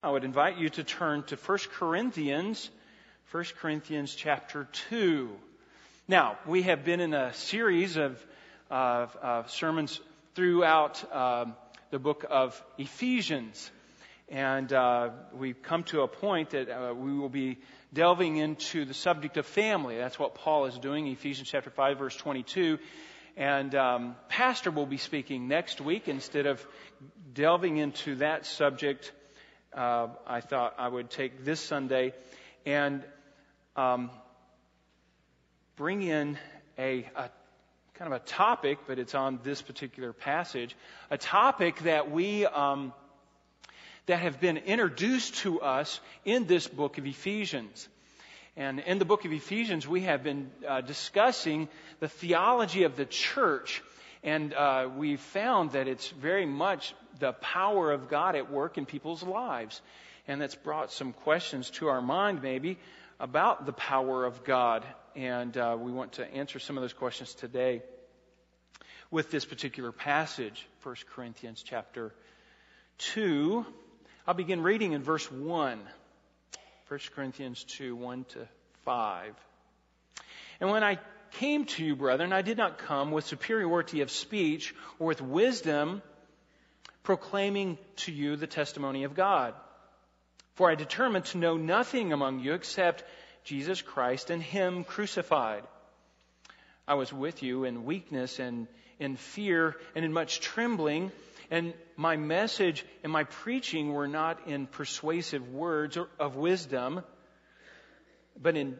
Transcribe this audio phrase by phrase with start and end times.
[0.00, 2.70] I would invite you to turn to 1 Corinthians,
[3.32, 5.28] 1 Corinthians chapter 2.
[6.06, 8.24] Now, we have been in a series of,
[8.70, 9.98] of, of sermons
[10.36, 11.46] throughout uh,
[11.90, 13.72] the book of Ephesians.
[14.28, 17.58] And uh, we've come to a point that uh, we will be
[17.92, 19.98] delving into the subject of family.
[19.98, 22.78] That's what Paul is doing, Ephesians chapter 5, verse 22.
[23.36, 26.64] And um, Pastor will be speaking next week instead of
[27.34, 29.10] delving into that subject
[29.74, 32.12] uh, I thought I would take this Sunday
[32.64, 33.02] and
[33.76, 34.10] um,
[35.76, 36.38] bring in
[36.78, 37.30] a, a
[37.94, 40.76] kind of a topic, but it's on this particular passage,
[41.10, 42.92] a topic that we um,
[44.06, 47.88] that have been introduced to us in this book of Ephesians.
[48.56, 51.68] And in the book of Ephesians, we have been uh, discussing
[52.00, 53.82] the theology of the church
[54.22, 58.86] and uh, we found that it's very much the power of God at work in
[58.86, 59.80] people's lives.
[60.26, 62.78] And that's brought some questions to our mind, maybe,
[63.18, 64.84] about the power of God.
[65.16, 67.82] And uh, we want to answer some of those questions today
[69.10, 72.12] with this particular passage, 1 Corinthians chapter
[72.98, 73.64] 2.
[74.26, 75.80] I'll begin reading in verse 1.
[76.88, 78.48] 1 Corinthians 2, 1 to
[78.84, 79.34] 5.
[80.60, 80.98] And when I
[81.32, 86.02] came to you, brethren, I did not come with superiority of speech or with wisdom
[87.08, 89.54] proclaiming to you the testimony of God.
[90.56, 93.02] For I determined to know nothing among you except
[93.44, 95.62] Jesus Christ and Him crucified.
[96.86, 98.66] I was with you in weakness and
[98.98, 101.10] in fear and in much trembling,
[101.50, 107.02] and my message and my preaching were not in persuasive words of wisdom,
[108.38, 108.76] but in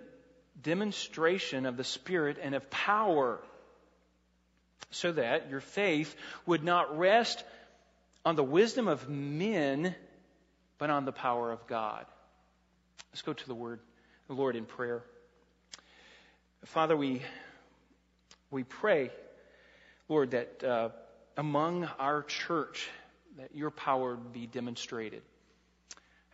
[0.62, 3.40] demonstration of the Spirit and of power,
[4.90, 7.42] so that your faith would not rest
[8.24, 9.94] on the wisdom of men,
[10.78, 12.04] but on the power of God.
[13.12, 13.80] Let's go to the Word,
[14.26, 15.02] the Lord in prayer.
[16.64, 17.22] Father, we,
[18.50, 19.10] we pray,
[20.08, 20.88] Lord, that uh,
[21.36, 22.88] among our church,
[23.38, 25.22] that your power be demonstrated.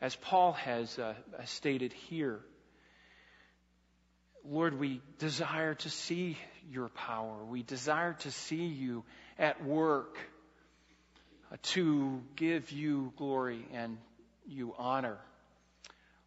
[0.01, 1.15] As Paul has uh,
[1.45, 2.41] stated here,
[4.47, 6.37] Lord, we desire to see
[6.71, 7.45] your power.
[7.45, 9.05] We desire to see you
[9.39, 10.34] at work uh,
[11.63, 13.99] to give you glory and
[14.47, 15.19] you honor.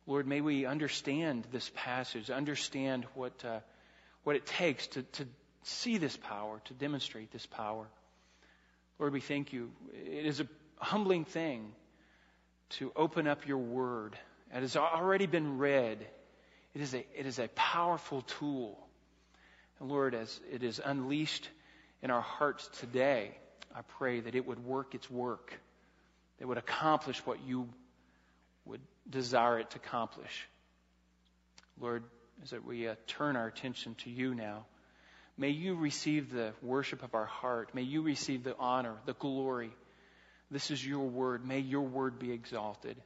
[0.06, 3.60] Lord, may we understand this passage, understand what, uh,
[4.24, 5.26] what it takes to, to
[5.64, 7.88] see this power, to demonstrate this power.
[9.00, 9.72] Lord, we thank you.
[9.94, 11.72] It is a humbling thing
[12.70, 14.18] to open up your word.
[14.54, 16.06] It has already been read
[16.78, 18.78] it is a, it is a powerful tool.
[19.80, 21.50] And Lord, as it is unleashed
[22.04, 23.36] in our hearts today,
[23.78, 25.54] I pray that it would work its work,
[26.40, 27.70] that would accomplish what you
[28.66, 30.48] would desire it to accomplish.
[31.80, 32.04] Lord,
[32.42, 34.66] as we uh, turn our attention to you now,
[35.38, 37.76] may you receive the worship of our heart.
[37.76, 39.70] May you receive the honor, the glory.
[40.50, 41.46] This is your word.
[41.46, 42.98] May your word be exalted.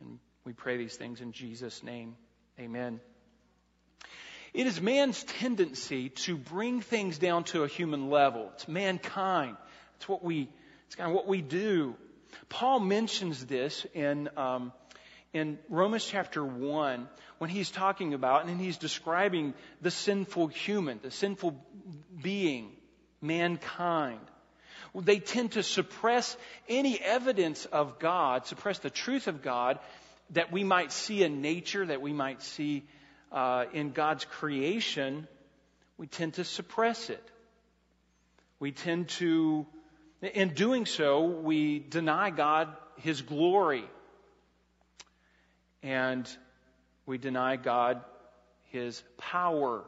[0.00, 2.16] And we pray these things in Jesus' name.
[2.58, 3.00] Amen.
[4.56, 8.48] It is man's tendency to bring things down to a human level.
[8.54, 9.58] It's mankind.
[9.96, 10.48] It's what we,
[10.86, 11.94] it's kind of what we do.
[12.48, 14.72] Paul mentions this in, um,
[15.34, 17.06] in Romans chapter 1
[17.36, 19.52] when he's talking about and he's describing
[19.82, 21.62] the sinful human, the sinful
[22.22, 22.72] being,
[23.20, 24.20] mankind.
[24.94, 26.34] They tend to suppress
[26.66, 29.80] any evidence of God, suppress the truth of God
[30.30, 32.86] that we might see in nature, that we might see
[33.32, 35.26] uh, in God's creation,
[35.98, 37.22] we tend to suppress it.
[38.58, 39.66] We tend to,
[40.22, 43.84] in doing so, we deny God His glory.
[45.82, 46.28] And
[47.04, 48.00] we deny God
[48.70, 49.84] His power.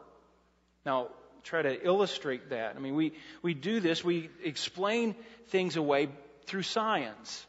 [0.84, 1.08] Now,
[1.44, 2.76] try to illustrate that.
[2.76, 3.12] I mean, we,
[3.42, 5.14] we do this, we explain
[5.48, 6.08] things away
[6.46, 7.46] through science.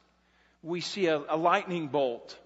[0.61, 2.37] We see a, a lightning bolt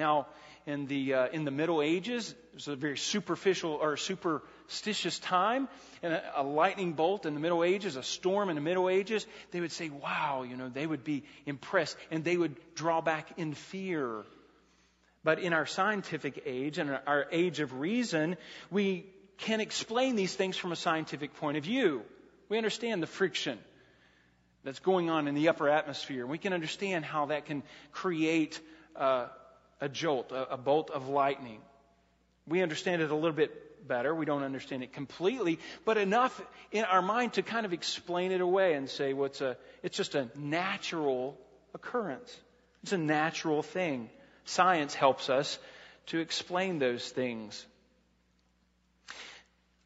[0.00, 0.28] now,
[0.70, 5.68] in the, uh, in the Middle Ages, it was a very superficial or superstitious time,
[6.02, 9.26] and a, a, lightning bolt in the Middle Ages, a storm in the Middle Ages,
[9.50, 13.38] they would say, wow, you know, they would be impressed, and they would draw back
[13.38, 14.24] in fear.
[15.22, 18.36] But in our scientific age and our age of reason,
[18.70, 19.06] we
[19.38, 22.02] can explain these things from a scientific point of view.
[22.48, 23.58] We understand the friction
[24.64, 26.26] that's going on in the upper atmosphere.
[26.26, 27.62] We can understand how that can
[27.92, 28.60] create
[28.96, 29.26] uh,
[29.80, 31.60] a jolt, a, a bolt of lightning.
[32.46, 34.14] We understand it a little bit better.
[34.14, 36.40] We don't understand it completely, but enough
[36.70, 39.96] in our mind to kind of explain it away and say, well, it's, a, it's
[39.96, 41.38] just a natural
[41.74, 42.36] occurrence.
[42.82, 44.10] It's a natural thing.
[44.44, 45.58] Science helps us
[46.06, 47.66] to explain those things.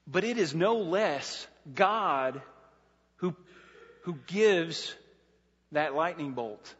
[0.06, 2.40] But it is no less God
[3.16, 3.34] who,
[4.02, 4.94] who gives
[5.72, 6.74] that lightning bolt.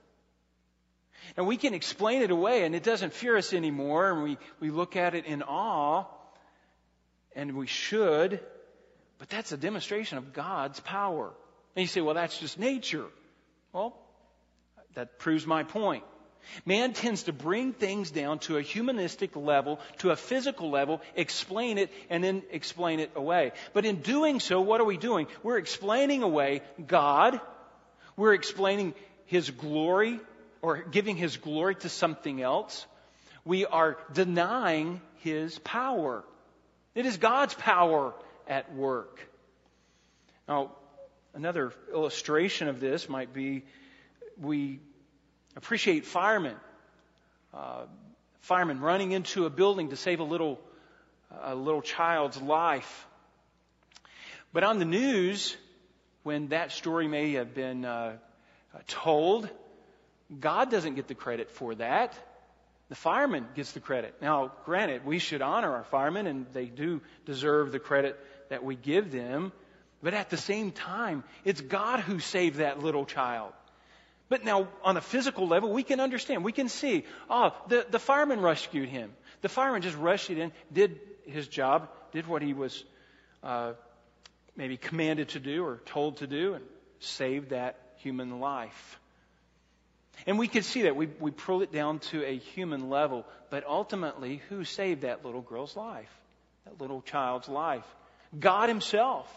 [1.37, 4.71] And we can explain it away and it doesn't fear us anymore and we, we
[4.71, 6.05] look at it in awe
[7.35, 8.41] and we should,
[9.19, 11.32] but that's a demonstration of God's power.
[11.75, 13.06] And you say, well, that's just nature.
[13.73, 13.97] Well,
[14.94, 16.05] that proves my point.
[16.67, 21.79] Man tends to bring things down to a humanistic level, to a physical level, explain
[21.79, 23.53] it, and then explain it away.
[23.73, 25.26] But in doing so, what are we doing?
[25.43, 27.41] We're explaining away God.
[28.17, 28.94] We're explaining
[29.26, 30.21] His glory
[30.64, 32.87] or giving His glory to something else.
[33.44, 36.25] We are denying His power.
[36.94, 38.14] It is God's power
[38.49, 39.20] at work.
[40.49, 40.70] Now,
[41.34, 43.64] another illustration of this might be
[44.40, 44.81] we
[45.55, 46.56] appreciate firemen.
[47.52, 47.82] Uh,
[48.40, 50.58] firemen running into a building to save a little,
[51.43, 53.06] a little child's life.
[54.55, 55.58] But on the news,
[56.22, 58.16] when that story may have been uh,
[58.87, 59.50] told,
[60.41, 62.19] God doesn't get the credit for that.
[62.88, 64.17] The fireman gets the credit.
[64.21, 68.19] Now, granted, we should honor our firemen, and they do deserve the credit
[68.50, 69.53] that we give them.
[70.03, 73.53] But at the same time, it's God who saved that little child.
[74.29, 76.44] But now, on a physical level, we can understand.
[76.44, 79.12] We can see, oh, the, the fireman rescued him.
[79.43, 82.85] The fireman just rushed in, did his job, did what he was
[83.43, 83.73] uh,
[84.56, 86.65] maybe commanded to do or told to do, and
[87.00, 88.99] saved that human life.
[90.26, 90.96] And we can see that.
[90.96, 93.25] We, we pull it down to a human level.
[93.50, 96.11] But ultimately, who saved that little girl's life?
[96.64, 97.84] That little child's life?
[98.38, 99.31] God Himself.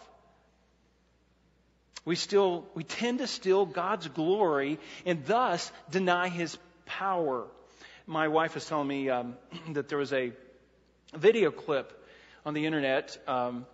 [2.04, 7.46] We still, we tend to steal God's glory and thus deny His power.
[8.06, 9.36] My wife was telling me um,
[9.72, 10.32] that there was a
[11.14, 11.92] video clip
[12.46, 13.66] on the internet um,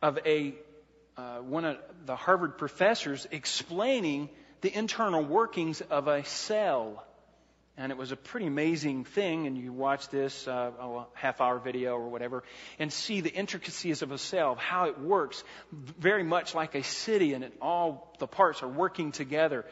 [0.00, 0.54] of a
[1.16, 4.30] uh, one of the Harvard professors explaining
[4.60, 7.04] the internal workings of a cell.
[7.76, 9.46] And it was a pretty amazing thing.
[9.46, 12.44] And you watch this uh, a half hour video or whatever
[12.78, 15.42] and see the intricacies of a cell, how it works,
[15.72, 19.64] very much like a city, and it, all the parts are working together.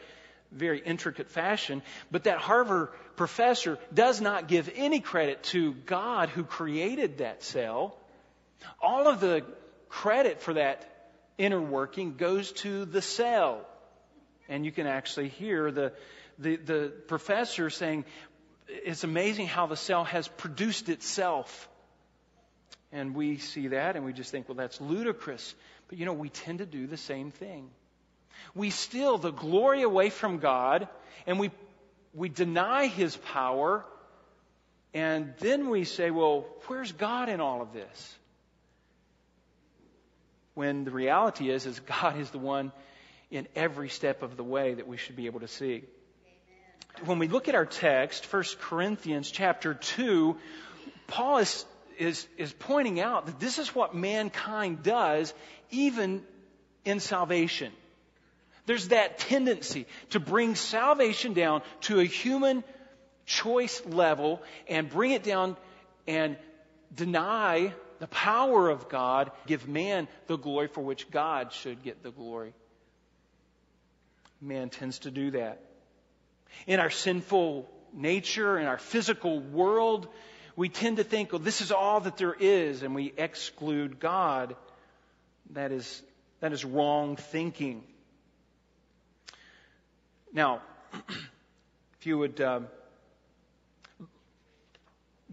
[0.51, 1.83] Very intricate fashion.
[2.09, 7.95] But that Harvard professor does not give any credit to God who created that cell.
[8.81, 9.45] All of the
[9.89, 10.85] credit for that
[11.37, 13.67] inner working goes to the cell.
[14.49, 15.93] And you can actually hear the,
[16.39, 18.03] the, the professor saying,
[18.67, 21.69] it's amazing how the cell has produced itself.
[22.91, 25.53] And we see that and we just think, well, that's ludicrous.
[25.87, 27.69] But you know, we tend to do the same thing.
[28.55, 30.87] We steal the glory away from God
[31.27, 31.51] and we,
[32.13, 33.85] we deny His power.
[34.93, 38.15] And then we say, well, where's God in all of this?
[40.55, 42.71] When the reality is, is God is the one
[43.31, 45.83] in every step of the way that we should be able to see.
[47.05, 50.35] When we look at our text, 1 Corinthians chapter 2,
[51.07, 51.65] Paul is,
[51.97, 55.33] is, is pointing out that this is what mankind does
[55.69, 56.23] even
[56.85, 57.71] in salvation.
[58.65, 62.63] There's that tendency to bring salvation down to a human
[63.25, 65.55] choice level and bring it down
[66.07, 66.35] and
[66.93, 72.11] deny the power of God, give man the glory for which God should get the
[72.11, 72.53] glory
[74.41, 75.61] man tends to do that.
[76.67, 80.07] In our sinful nature, in our physical world,
[80.55, 84.55] we tend to think, well, this is all that there is, and we exclude God.
[85.51, 86.01] That is,
[86.41, 87.83] that is wrong thinking.
[90.33, 90.61] Now,
[91.99, 92.67] if you would, um,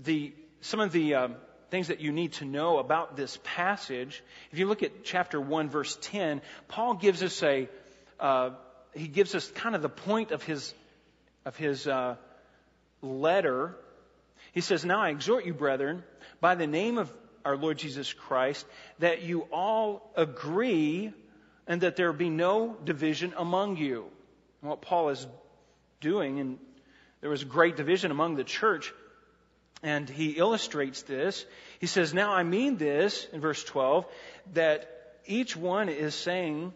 [0.03, 1.35] the, some of the um,
[1.71, 4.23] things that you need to know about this passage,
[4.53, 7.69] if you look at chapter 1, verse 10, Paul gives us a,
[8.21, 8.51] uh,
[8.97, 10.73] he gives us kind of the point of his,
[11.45, 12.17] of his uh,
[13.03, 13.77] letter.
[14.53, 16.03] He says, Now I exhort you, brethren,
[16.41, 17.13] by the name of
[17.45, 18.67] our Lord Jesus Christ,
[18.99, 21.13] that you all agree
[21.67, 24.07] and that there be no division among you.
[24.61, 25.27] And what Paul is
[26.01, 26.59] doing, and
[27.21, 28.93] there was great division among the church,
[29.83, 31.45] and he illustrates this.
[31.81, 34.07] He says, Now I mean this, in verse 12,
[34.55, 34.91] that
[35.27, 36.73] each one is saying,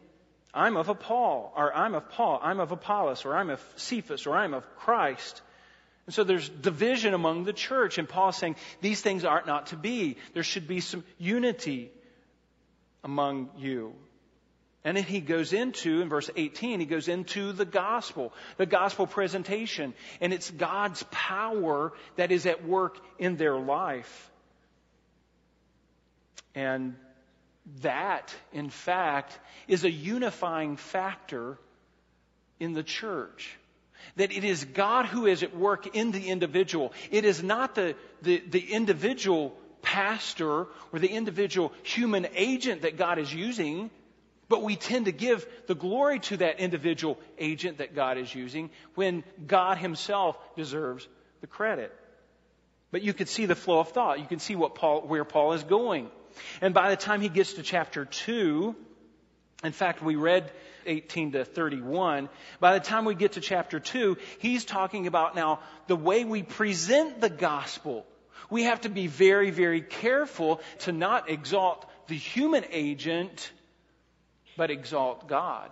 [0.53, 4.27] I'm of a Paul, or I'm of Paul, I'm of Apollos, or I'm of Cephas,
[4.27, 5.43] or I'm of Christ.
[6.07, 9.77] And so there's division among the church, and Paul's saying these things aren't not to
[9.77, 10.17] be.
[10.35, 11.91] There should be some unity
[13.05, 13.95] among you.
[14.83, 19.07] And then he goes into, in verse 18, he goes into the gospel, the gospel
[19.07, 19.93] presentation.
[20.23, 24.31] And it's God's power that is at work in their life.
[26.55, 26.97] And
[27.83, 31.59] that, in fact, is a unifying factor
[32.59, 33.57] in the church.
[34.17, 36.93] That it is God who is at work in the individual.
[37.11, 43.19] It is not the, the, the individual pastor or the individual human agent that God
[43.19, 43.91] is using,
[44.49, 48.71] but we tend to give the glory to that individual agent that God is using
[48.95, 51.07] when God Himself deserves
[51.41, 51.95] the credit.
[52.91, 54.19] But you can see the flow of thought.
[54.19, 56.11] You can see what Paul, where Paul is going.
[56.61, 58.75] And by the time he gets to chapter 2,
[59.63, 60.51] in fact, we read
[60.87, 62.29] 18 to 31.
[62.61, 66.43] By the time we get to chapter 2, he's talking about now the way we
[66.43, 68.07] present the gospel.
[68.49, 73.53] We have to be very, very careful to not exalt the human agent,
[74.57, 75.71] but exalt God.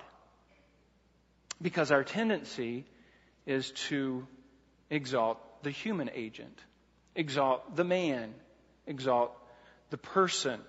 [1.61, 2.85] Because our tendency
[3.47, 4.27] is to
[4.91, 6.57] exalt the human agent,
[7.17, 8.35] exalt the man,
[8.87, 9.33] exalt
[9.91, 10.61] the person.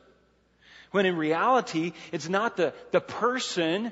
[0.92, 3.92] When in reality, it's not the, the person,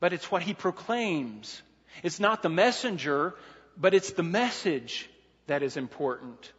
[0.00, 1.62] but it's what he proclaims.
[2.02, 3.34] It's not the messenger,
[3.76, 5.08] but it's the message
[5.46, 6.52] that is important.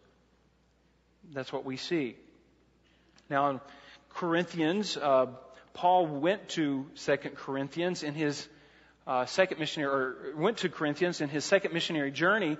[1.33, 2.15] That's what we see.
[3.29, 3.61] Now, in
[4.09, 5.27] Corinthians, uh,
[5.73, 8.47] Paul went to Second Corinthians in his
[9.07, 12.57] uh, second missionary, or went to Corinthians in his second missionary journey,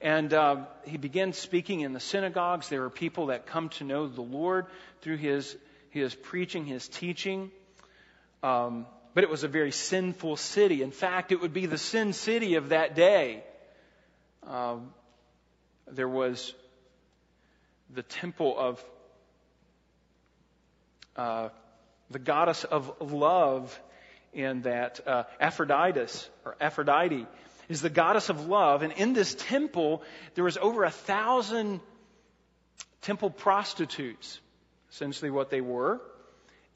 [0.00, 2.68] and uh, he began speaking in the synagogues.
[2.68, 4.66] There were people that come to know the Lord
[5.00, 5.56] through his,
[5.90, 7.50] his preaching, his teaching.
[8.42, 10.82] Um, but it was a very sinful city.
[10.82, 13.42] In fact, it would be the sin city of that day.
[14.46, 14.92] Um,
[15.90, 16.54] there was
[17.90, 18.84] the temple of
[21.16, 21.48] uh,
[22.10, 23.80] the goddess of love
[24.32, 26.06] in that uh, Aphrodite
[26.44, 27.26] or Aphrodite
[27.68, 28.82] is the goddess of love.
[28.82, 30.02] And in this temple,
[30.34, 31.80] there was over a thousand
[33.02, 34.40] temple prostitutes,
[34.90, 36.00] essentially what they were.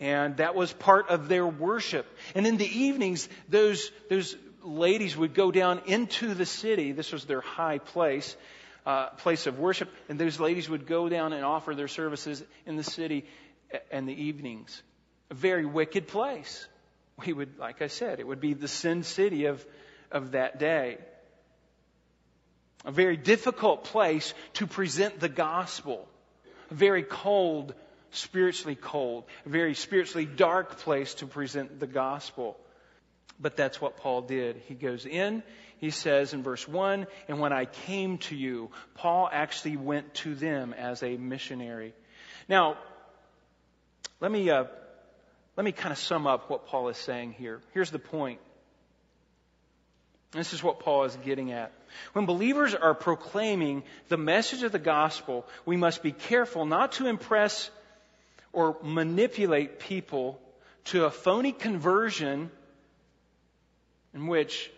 [0.01, 2.07] And that was part of their worship.
[2.35, 6.93] And in the evenings, those, those ladies would go down into the city.
[6.93, 8.37] This was their high place,
[8.85, 9.91] uh, place of worship.
[10.09, 13.25] And those ladies would go down and offer their services in the city
[13.91, 14.83] in the evenings.
[15.31, 16.67] A very wicked place.
[17.25, 19.65] We would, like I said, it would be the sin city of,
[20.13, 20.99] of that day.
[22.85, 26.09] A very difficult place to present the gospel.
[26.71, 27.75] A very cold,
[28.11, 32.57] spiritually cold, a very spiritually dark place to present the gospel.
[33.41, 34.63] But that's what Paul did.
[34.69, 35.43] He goes in,
[35.79, 40.35] he says in verse 1, and when I came to you, Paul actually went to
[40.35, 41.95] them as a missionary.
[42.49, 42.77] Now,
[44.21, 44.65] let me, uh,
[45.57, 47.61] let me kind of sum up what Paul is saying here.
[47.73, 48.39] Here's the point.
[50.33, 51.73] This is what Paul is getting at.
[52.15, 57.07] When believers are proclaiming the message of the gospel, we must be careful not to
[57.07, 57.71] impress
[58.53, 60.41] or manipulate people
[60.85, 62.51] to a phony conversion
[64.15, 64.71] in which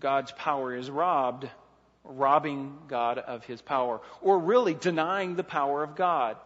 [0.00, 1.48] God's power is robbed,
[2.04, 6.36] robbing God of his power, or really denying the power of God.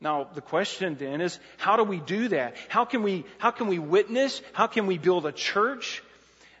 [0.00, 2.56] Now, the question then is, how do we do that?
[2.68, 4.42] How can we, how can we witness?
[4.52, 6.02] How can we build a church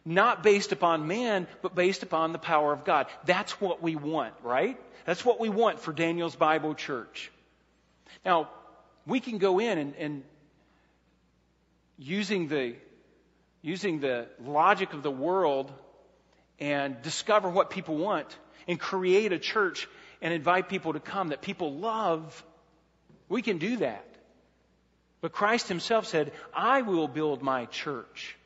[0.06, 3.06] not based upon man, but based upon the power of God.
[3.24, 4.80] That's what we want, right?
[5.04, 7.30] That's what we want for Daniel's Bible Church.
[8.24, 8.48] Now,
[9.06, 10.22] we can go in and, and
[11.98, 12.76] using the
[13.62, 15.72] using the logic of the world
[16.60, 18.36] and discover what people want
[18.68, 19.88] and create a church
[20.22, 22.44] and invite people to come that people love.
[23.28, 24.06] We can do that.
[25.20, 28.36] But Christ himself said, I will build my church.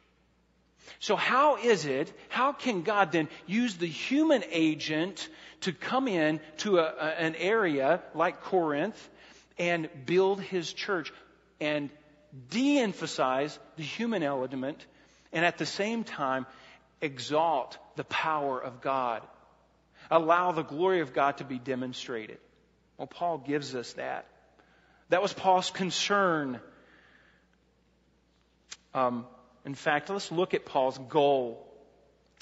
[0.99, 5.29] So how is it, how can God then use the human agent
[5.63, 9.09] to come in to a, a, an area like Corinth
[9.59, 11.13] and build his church
[11.61, 11.91] and
[12.51, 14.85] de-emphasize the human element
[15.33, 16.47] and at the same time
[17.01, 19.23] exalt the power of God?
[20.11, 22.39] Allow the glory of God to be demonstrated.
[22.99, 24.27] Well, Paul gives us that.
[25.09, 26.61] That was Paul's concern.
[28.93, 29.27] Um,
[29.65, 31.67] in fact, let's look at Paul's goal.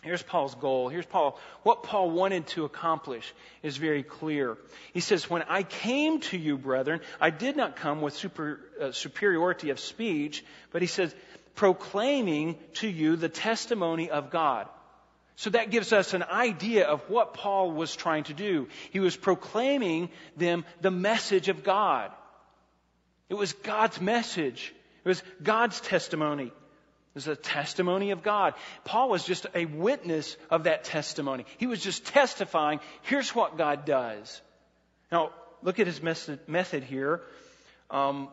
[0.04, 0.88] Here's Paul's goal.
[0.88, 1.38] Here's Paul.
[1.64, 3.34] What Paul wanted to accomplish
[3.64, 4.56] is very clear.
[4.94, 8.92] He says, When I came to you, brethren, I did not come with super, uh,
[8.92, 11.12] superiority of speech, but he says,
[11.56, 14.68] proclaiming to you the testimony of God.
[15.34, 18.68] So that gives us an idea of what Paul was trying to do.
[18.90, 22.12] He was proclaiming them the message of God.
[23.28, 24.72] It was God's message.
[25.04, 26.52] It It was God's testimony.
[27.18, 28.54] Was a testimony of God.
[28.84, 31.46] Paul was just a witness of that testimony.
[31.56, 34.40] He was just testifying, here's what God does.
[35.10, 35.32] Now,
[35.64, 37.22] look at his method here.
[37.90, 38.28] Um,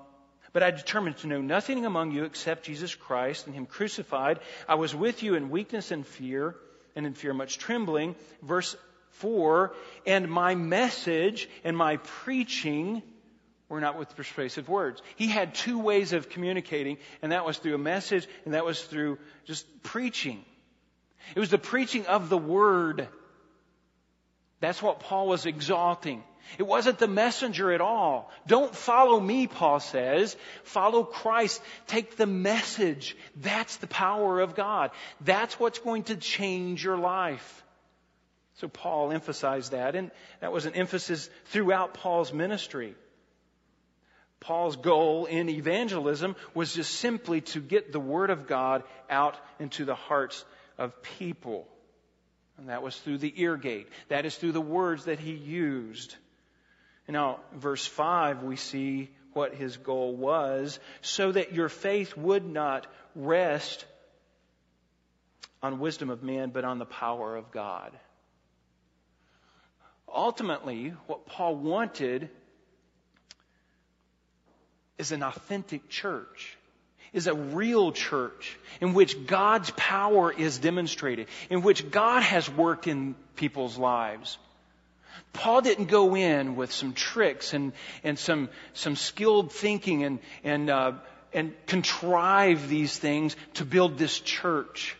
[0.53, 4.39] but I determined to know nothing among you except Jesus Christ and Him crucified.
[4.69, 6.55] I was with you in weakness and fear,
[6.95, 8.15] and in fear much trembling.
[8.43, 8.75] Verse
[9.13, 9.73] 4
[10.05, 13.01] And my message and my preaching
[13.69, 15.01] were not with persuasive words.
[15.15, 18.83] He had two ways of communicating, and that was through a message, and that was
[18.83, 20.43] through just preaching.
[21.35, 23.07] It was the preaching of the Word.
[24.59, 26.23] That's what Paul was exalting.
[26.59, 28.31] It wasn't the messenger at all.
[28.45, 30.37] Don't follow me, Paul says.
[30.63, 31.61] Follow Christ.
[31.87, 33.17] Take the message.
[33.35, 34.91] That's the power of God.
[35.21, 37.63] That's what's going to change your life.
[38.55, 42.95] So Paul emphasized that, and that was an emphasis throughout Paul's ministry.
[44.45, 49.85] Paul's goal in evangelism was just simply to get the Word of God out into
[49.85, 50.45] the hearts
[50.77, 51.67] of people.
[52.59, 53.87] And that was through the ear gate.
[54.09, 56.15] That is through the words that he used.
[57.07, 62.85] Now, verse 5, we see what his goal was, so that your faith would not
[63.15, 63.83] rest
[65.63, 67.91] on wisdom of man, but on the power of God.
[70.07, 72.29] Ultimately, what Paul wanted
[74.97, 76.57] is an authentic church,
[77.13, 82.87] is a real church in which God's power is demonstrated, in which God has worked
[82.87, 84.37] in people's lives.
[85.33, 87.73] Paul didn't go in with some tricks and,
[88.03, 90.93] and some, some skilled thinking and, and, uh,
[91.33, 94.95] and contrive these things to build this church.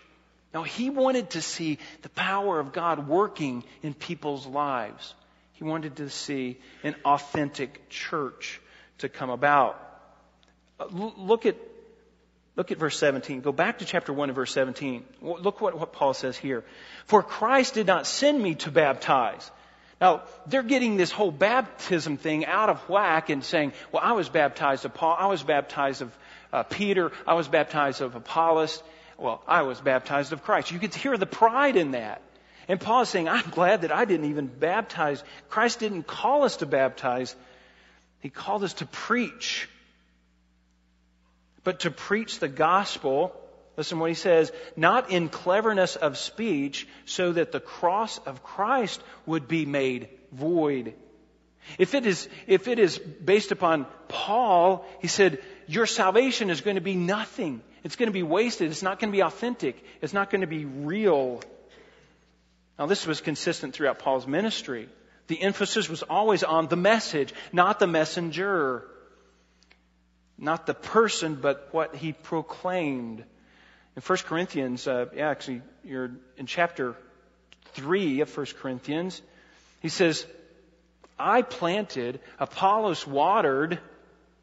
[0.54, 5.14] Now, he wanted to see the power of God working in people's lives.
[5.54, 8.62] He wanted to see an authentic church
[9.00, 9.82] to come about.
[10.80, 11.56] Uh, look at,
[12.56, 13.42] look at verse 17.
[13.42, 15.06] Go back to chapter 1 and verse 17.
[15.22, 16.64] Look what, what Paul says here.
[17.06, 19.50] For Christ did not send me to baptize
[20.02, 24.28] now, they're getting this whole baptism thing out of whack and saying, well, I was
[24.28, 26.18] baptized of Paul, I was baptized of
[26.52, 28.84] uh, Peter, I was baptized of Apollos,
[29.18, 30.72] well, I was baptized of Christ.
[30.72, 32.22] You could hear the pride in that.
[32.68, 35.24] And Paul is saying, I'm glad that I didn't even baptize.
[35.50, 37.34] Christ didn't call us to baptize.
[38.20, 39.70] He called us to preach.
[41.66, 43.36] But to preach the gospel
[43.78, 49.02] Listen what he says, not in cleverness of speech, so that the cross of Christ
[49.26, 50.94] would be made void.
[51.78, 56.76] If it is, if it is based upon Paul, he said, your salvation is going
[56.76, 57.62] to be nothing.
[57.84, 58.72] It's going to be wasted.
[58.72, 59.84] It's not going to be authentic.
[60.02, 61.42] It's not going to be real.
[62.80, 64.88] Now this was consistent throughout Paul's ministry.
[65.28, 68.88] The emphasis was always on the message, not the messenger.
[70.38, 73.24] Not the person, but what he proclaimed.
[73.96, 76.96] In 1 Corinthians, uh, yeah, actually, you're in chapter
[77.74, 79.22] 3 of 1 Corinthians,
[79.82, 80.26] he says,
[81.18, 83.80] I planted, Apollos watered,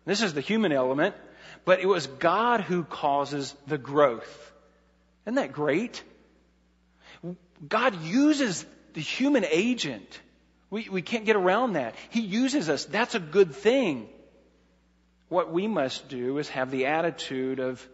[0.07, 1.15] this is the human element,
[1.65, 4.53] but it was God who causes the growth.
[5.27, 6.03] Isn't that great?
[7.69, 10.21] God uses the human agent.
[10.71, 11.95] We, we can't get around that.
[12.11, 12.85] He uses us.
[12.87, 14.09] That's a good thing.
[15.33, 17.89] What we must do is have the attitude of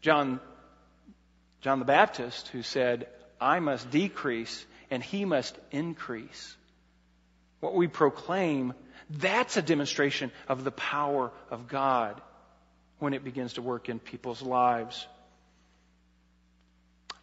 [0.00, 0.40] John
[1.60, 3.06] John the Baptist, who said,
[3.38, 6.56] I must decrease and he must increase.
[7.60, 8.72] What we proclaim,
[9.10, 12.18] that's a demonstration of the power of God
[12.98, 15.06] when it begins to work in people's lives.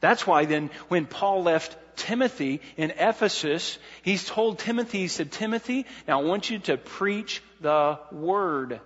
[0.02, 5.88] That's why then when Paul left Timothy in Ephesus, he's told Timothy, he said, Timothy,
[6.08, 8.82] now I want you to preach the word.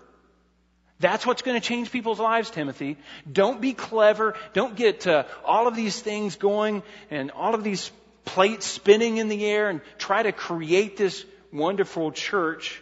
[1.01, 2.97] That's what's going to change people's lives, Timothy.
[3.29, 4.35] Don't be clever.
[4.53, 7.91] Don't get uh, all of these things going and all of these
[8.23, 12.81] plates spinning in the air and try to create this wonderful church.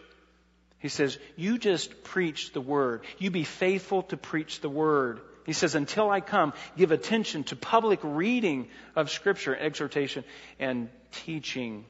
[0.79, 3.03] He says, you just preach the word.
[3.17, 5.21] You be faithful to preach the word.
[5.45, 10.23] He says, until I come, give attention to public reading of scripture, exhortation,
[10.60, 11.86] and teaching.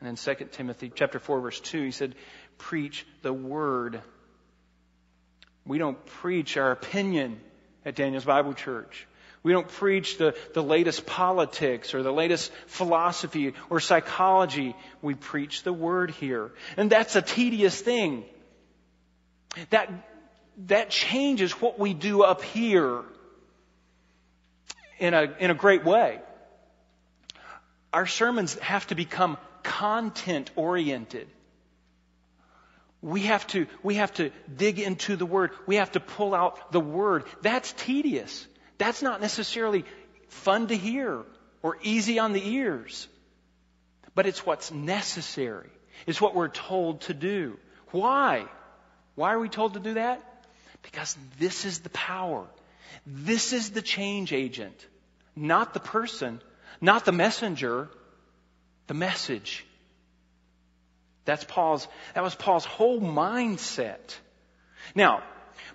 [0.00, 2.14] And then 2 Timothy chapter 4 verse 2, he said,
[2.58, 4.00] preach the word.
[5.66, 7.40] We don't preach our opinion
[7.84, 9.06] at Daniel's Bible Church.
[9.42, 14.76] We don't preach the, the latest politics or the latest philosophy or psychology.
[15.00, 16.50] We preach the Word here.
[16.76, 18.24] And that's a tedious thing.
[19.70, 19.90] That,
[20.66, 23.02] that changes what we do up here
[24.98, 26.20] in a, in a great way.
[27.92, 31.28] Our sermons have to become content oriented.
[33.02, 35.52] We have to, we have to dig into the Word.
[35.66, 37.24] We have to pull out the Word.
[37.40, 38.46] That's tedious.
[38.78, 39.84] That's not necessarily
[40.28, 41.22] fun to hear
[41.62, 43.08] or easy on the ears.
[44.14, 45.70] But it's what's necessary.
[46.06, 47.58] It's what we're told to do.
[47.90, 48.46] Why?
[49.14, 50.22] Why are we told to do that?
[50.82, 52.46] Because this is the power.
[53.06, 54.86] This is the change agent.
[55.36, 56.40] Not the person,
[56.80, 57.88] not the messenger,
[58.88, 59.64] the message.
[61.30, 64.16] That's Paul's, that was Paul's whole mindset.
[64.96, 65.22] Now,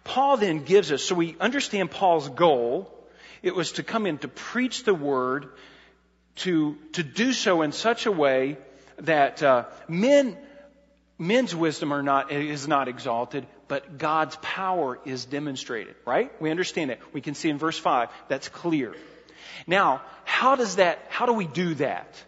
[0.03, 2.93] Paul then gives us, so we understand Paul's goal.
[3.41, 5.47] It was to come in to preach the word,
[6.43, 8.57] to, to do so in such a way
[8.97, 10.37] that uh, men,
[11.17, 16.33] men's wisdom are not, is not exalted, but God's power is demonstrated, right?
[16.41, 16.99] We understand it.
[17.13, 18.93] We can see in verse 5, that's clear.
[19.67, 22.21] Now, how does that, how do we do that?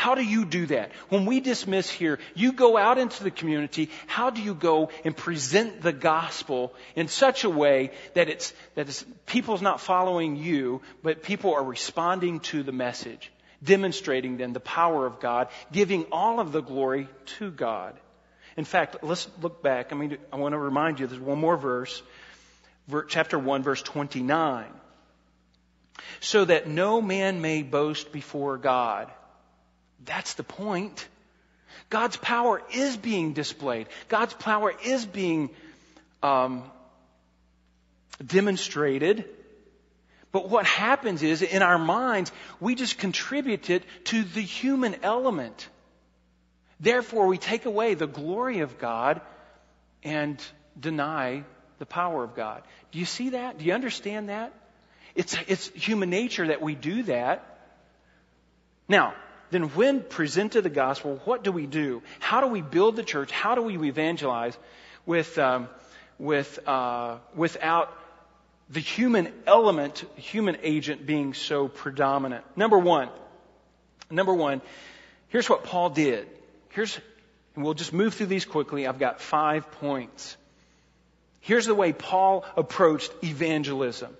[0.00, 0.92] How do you do that?
[1.10, 3.90] When we dismiss here, you go out into the community.
[4.06, 8.88] How do you go and present the gospel in such a way that it's, that
[8.88, 13.30] it's, people's not following you, but people are responding to the message,
[13.62, 17.06] demonstrating then the power of God, giving all of the glory
[17.38, 17.94] to God.
[18.56, 19.92] In fact, let's look back.
[19.92, 22.02] I mean, I want to remind you, there's one more verse,
[23.08, 24.64] chapter 1, verse 29.
[26.20, 29.12] So that no man may boast before God.
[30.04, 31.06] That's the point.
[31.88, 33.88] God's power is being displayed.
[34.08, 35.50] God's power is being
[36.22, 36.62] um,
[38.24, 39.24] demonstrated.
[40.32, 45.68] But what happens is, in our minds, we just contribute it to the human element.
[46.78, 49.20] Therefore, we take away the glory of God
[50.02, 50.40] and
[50.78, 51.44] deny
[51.78, 52.62] the power of God.
[52.92, 53.58] Do you see that?
[53.58, 54.54] Do you understand that?
[55.14, 57.58] It's, it's human nature that we do that.
[58.88, 59.14] Now,
[59.50, 62.02] then when presented the gospel, what do we do?
[62.18, 63.30] How do we build the church?
[63.30, 64.56] How do we evangelize
[65.06, 65.68] with, um,
[66.18, 67.92] with, uh, without
[68.68, 72.44] the human element, human agent being so predominant?
[72.56, 73.08] Number one,
[74.10, 74.60] number one,
[75.28, 76.28] here's what Paul did.
[76.70, 76.98] Here's,
[77.56, 78.86] and we'll just move through these quickly.
[78.86, 80.36] I've got five points.
[81.40, 84.16] Here's the way Paul approached evangelism.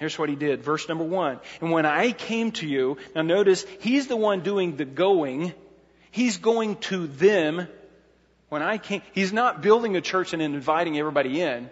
[0.00, 0.62] Here's what he did.
[0.62, 1.40] Verse number one.
[1.60, 5.52] And when I came to you, now notice, he's the one doing the going.
[6.10, 7.68] He's going to them.
[8.48, 11.68] When I came, he's not building a church and inviting everybody in.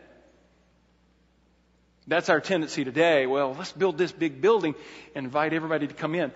[2.07, 3.25] That's our tendency today.
[3.25, 4.75] Well, let's build this big building
[5.15, 6.31] and invite everybody to come in.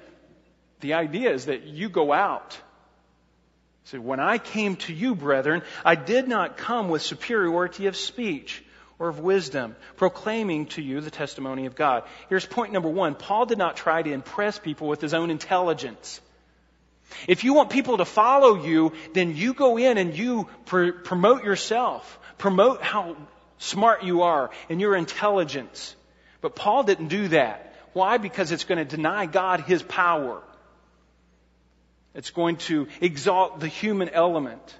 [0.81, 2.59] The idea is that you go out.
[3.85, 8.64] So when I came to you, brethren, I did not come with superiority of speech
[8.98, 12.05] or of wisdom, proclaiming to you the testimony of God.
[12.28, 13.14] Here's point number one.
[13.14, 16.20] Paul did not try to impress people with his own intelligence.
[17.28, 21.44] If you want people to follow you, then you go in and you pr- promote
[21.44, 22.18] yourself.
[22.38, 23.16] Promote how
[23.59, 25.94] smart you are and your intelligence.
[26.40, 27.74] But Paul didn't do that.
[27.92, 28.18] Why?
[28.18, 30.42] Because it's going to deny God his power.
[32.14, 34.76] It's going to exalt the human element.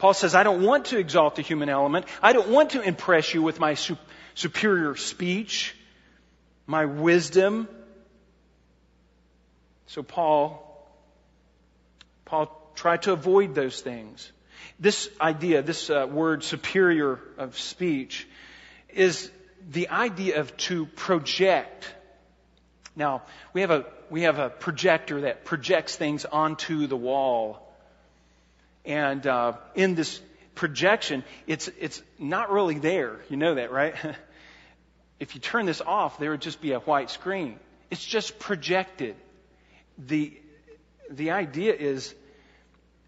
[0.00, 2.06] Paul says, I don't want to exalt the human element.
[2.22, 3.98] I don't want to impress you with my su-
[4.34, 5.76] superior speech,
[6.66, 7.68] my wisdom.
[9.88, 10.66] So Paul,
[12.24, 14.32] Paul tried to avoid those things.
[14.78, 18.26] This idea, this uh, word superior of speech,
[18.88, 19.30] is
[19.68, 21.92] the idea of to project.
[22.96, 27.69] Now, we have a, we have a projector that projects things onto the wall.
[28.84, 30.20] And uh, in this
[30.54, 33.20] projection, it's, it's not really there.
[33.28, 33.94] You know that, right?
[35.20, 37.58] if you turn this off, there would just be a white screen.
[37.90, 39.16] It's just projected.
[39.98, 40.38] The,
[41.10, 42.14] the idea is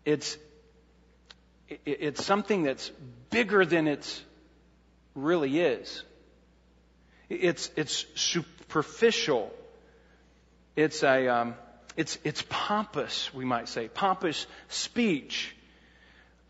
[0.05, 0.37] it's,
[1.87, 2.91] it's something that's
[3.31, 4.23] bigger than it
[5.15, 6.03] really is.
[7.29, 9.53] It's, it's superficial.
[10.77, 11.55] It's a, um,
[11.97, 15.55] it's, it's pompous, we might say, pompous speech.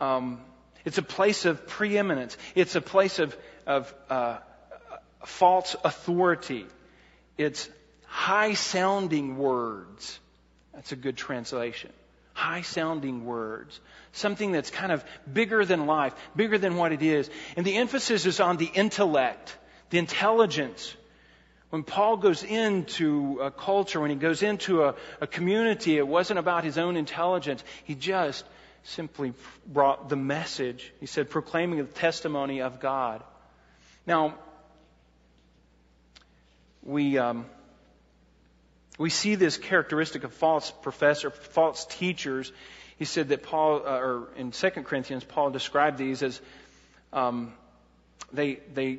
[0.03, 0.41] Um,
[0.85, 2.37] it's a place of preeminence.
[2.57, 3.37] It's a place of,
[3.69, 4.39] of uh,
[5.25, 6.67] false authority.
[7.39, 7.69] It's
[8.07, 10.19] high sounding words.
[10.75, 11.93] That's a good translation.
[12.33, 13.79] High sounding words.
[14.11, 17.31] Something that's kind of bigger than life, bigger than what it is.
[17.57, 19.57] And the emphasis is on the intellect,
[19.91, 20.97] the intelligence.
[21.71, 26.41] When Paul goes into a culture, when he goes into a, a community, it wasn't
[26.41, 27.63] about his own intelligence.
[27.85, 28.45] He just
[28.85, 29.33] simply
[29.67, 30.93] brought the message.
[31.01, 33.23] He said, proclaiming the testimony of God.
[34.07, 34.35] Now,
[36.83, 37.47] we, um,
[38.99, 42.53] We see this characteristic of false professor, false teachers.
[42.99, 46.41] He said that Paul, uh, or in 2 Corinthians, Paul described these as
[47.13, 47.53] um,
[48.33, 48.99] they, they,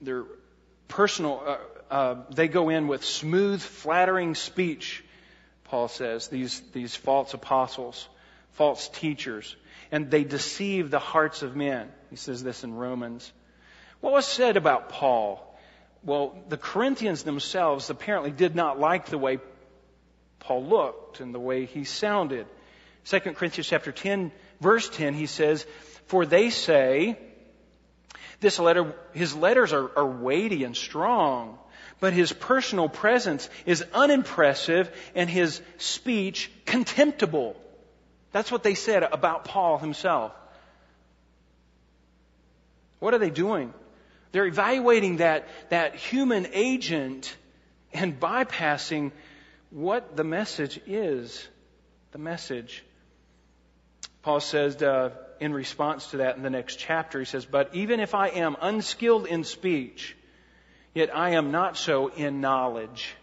[0.00, 0.24] they're
[0.88, 1.56] personal, uh,
[1.90, 5.04] uh, they go in with smooth, flattering speech,
[5.64, 8.08] Paul says, these, these false apostles,
[8.56, 9.54] false teachers,
[9.92, 11.90] and they deceive the hearts of men.
[12.10, 13.30] He says this in Romans.
[14.00, 15.42] What was said about Paul?
[16.02, 19.38] Well, the Corinthians themselves apparently did not like the way
[20.40, 22.46] Paul looked and the way he sounded.
[23.04, 25.66] 2 Corinthians chapter 10, verse 10, he says,
[26.06, 27.18] For they say,
[28.40, 31.58] this letter, his letters are, are weighty and strong,
[32.00, 37.56] but his personal presence is unimpressive and his speech contemptible.
[38.36, 40.30] That's what they said about Paul himself.
[42.98, 43.72] What are they doing?
[44.30, 47.34] They're evaluating that, that human agent
[47.94, 49.12] and bypassing
[49.70, 51.48] what the message is.
[52.12, 52.84] The message.
[54.20, 58.00] Paul says uh, in response to that in the next chapter, he says, But even
[58.00, 60.14] if I am unskilled in speech,
[60.92, 63.14] yet I am not so in knowledge.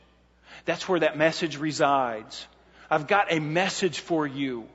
[0.65, 2.47] That's where that message resides.
[2.89, 4.67] I've got a message for you.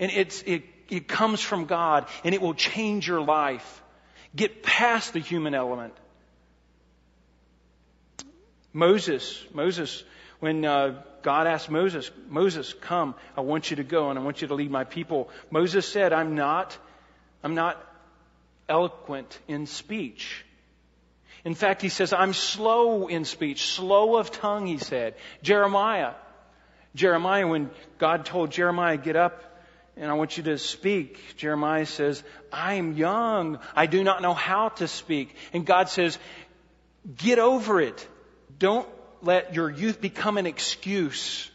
[0.00, 3.82] And it's, it, it comes from God and it will change your life.
[4.34, 5.94] Get past the human element.
[8.72, 10.02] Moses, Moses,
[10.38, 14.42] when uh, God asked Moses, Moses, come, I want you to go and I want
[14.42, 15.28] you to lead my people.
[15.50, 16.76] Moses said, I'm not,
[17.42, 17.84] I'm not
[18.68, 20.44] eloquent in speech.
[21.44, 25.14] In fact, he says, I'm slow in speech, slow of tongue, he said.
[25.42, 26.12] Jeremiah,
[26.94, 29.42] Jeremiah, when God told Jeremiah, get up
[30.00, 31.36] and I want you to speak.
[31.36, 33.58] Jeremiah says, I am young.
[33.76, 35.36] I do not know how to speak.
[35.52, 36.18] And God says,
[37.18, 38.08] get over it.
[38.58, 38.88] Don't
[39.20, 41.50] let your youth become an excuse,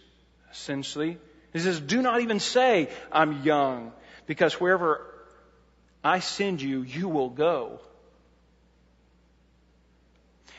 [0.51, 1.17] essentially.
[1.53, 3.91] He says, do not even say, I'm young,
[4.27, 5.01] because wherever
[6.03, 7.79] I send you, you will go.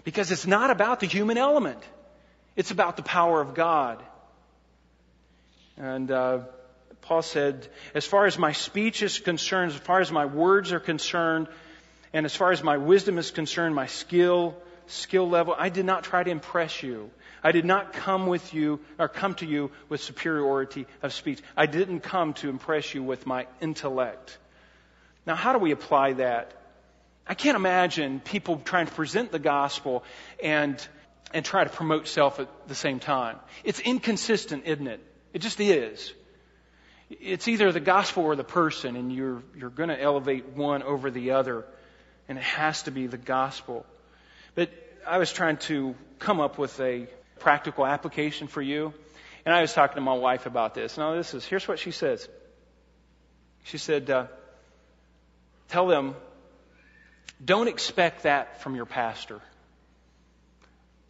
[0.02, 1.82] Because it's not about the human element.
[2.56, 4.02] It's about the power of God.
[5.76, 6.40] And, uh,
[7.06, 10.80] Paul said, as far as my speech is concerned, as far as my words are
[10.80, 11.46] concerned,
[12.12, 14.56] and as far as my wisdom is concerned, my skill,
[14.88, 17.10] skill level, I did not try to impress you.
[17.44, 21.40] I did not come with you or come to you with superiority of speech.
[21.56, 24.36] I didn't come to impress you with my intellect.
[25.26, 26.52] Now, how do we apply that?
[27.24, 30.02] I can't imagine people trying to present the gospel
[30.42, 30.76] and
[31.34, 33.36] and try to promote self at the same time.
[33.64, 35.00] It's inconsistent, isn't it?
[35.32, 36.12] It just is.
[37.08, 41.10] It's either the gospel or the person, and you're, you're going to elevate one over
[41.10, 41.64] the other,
[42.28, 43.86] and it has to be the gospel.
[44.56, 44.70] But
[45.06, 47.06] I was trying to come up with a
[47.38, 48.92] practical application for you,
[49.44, 50.98] and I was talking to my wife about this.
[50.98, 52.28] Now, this is here's what she says.
[53.62, 54.26] She said, uh,
[55.68, 56.16] "Tell them,
[57.44, 59.40] don't expect that from your pastor.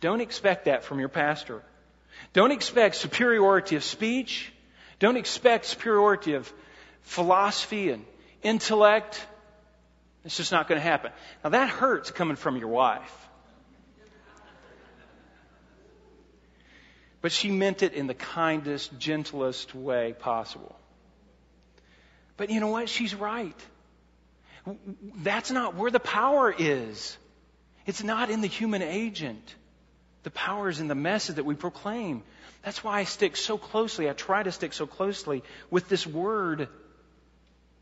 [0.01, 1.63] Don't expect that from your pastor.
[2.35, 4.53] Don't expect superiority of speech."
[4.99, 6.53] Don't expect superiority of
[7.03, 8.05] philosophy and
[8.43, 9.25] intellect.
[10.25, 11.13] It's just not going to happen.
[11.45, 13.29] Now that hurts coming from your wife.
[17.21, 20.77] But she meant it in the kindest, gentlest way possible.
[22.37, 22.89] But you know what?
[22.89, 23.59] She's right.
[25.17, 27.17] That's not where the power is.
[27.87, 29.55] It's not in the human agent.
[30.25, 32.23] The power is in the message that we proclaim.
[32.67, 36.67] That's why I stick so closely, I try to stick so closely with this word.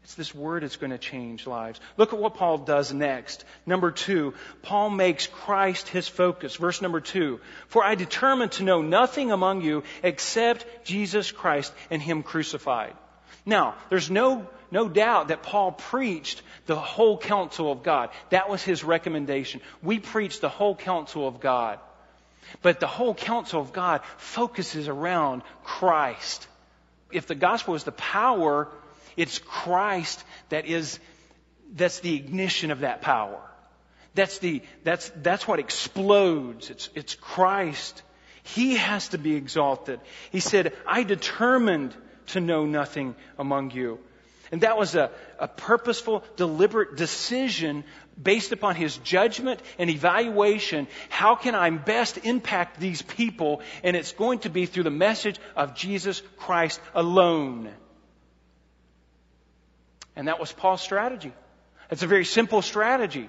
[0.03, 1.81] It's this word that's going to change lives.
[1.97, 3.47] Look at what Paul does next.
[3.65, 6.57] Number two, Paul makes Christ his focus.
[6.57, 7.41] Verse number two.
[7.69, 12.93] For I determined to know nothing among you except Jesus Christ and him crucified.
[13.47, 18.11] Now, there's no, no doubt that Paul preached the whole counsel of God.
[18.29, 19.63] That was his recommendation.
[19.83, 21.79] We preach the whole counsel of God.
[22.63, 26.47] But the whole counsel of God focuses around Christ.
[27.13, 28.69] If the gospel is the power,
[29.17, 30.99] it's Christ that is,
[31.75, 33.41] that's the ignition of that power.
[34.15, 36.71] That's the, that's, that's what explodes.
[36.71, 38.03] It's, it's Christ.
[38.45, 40.01] He has to be exalted.
[40.31, 41.95] He said, I determined
[42.29, 43.99] to know nothing among you.
[44.53, 47.85] And that was a, a purposeful, deliberate decision
[48.23, 50.87] based upon his judgment and evaluation.
[51.09, 53.63] How can I best impact these people?
[53.83, 57.71] And it's going to be through the message of Jesus Christ alone.
[60.17, 61.33] And that was Paul's strategy.
[61.91, 63.29] It's a very simple strategy.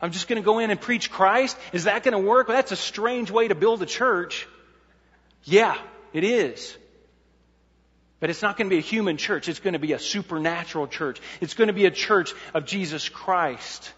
[0.00, 1.56] I'm just going to go in and preach Christ.
[1.72, 2.48] Is that going to work?
[2.48, 4.46] Well, that's a strange way to build a church.
[5.44, 5.76] Yeah,
[6.12, 6.76] it is.
[8.24, 9.50] But it's not going to be a human church.
[9.50, 11.20] It's going to be a supernatural church.
[11.42, 13.92] It's going to be a church of Jesus Christ.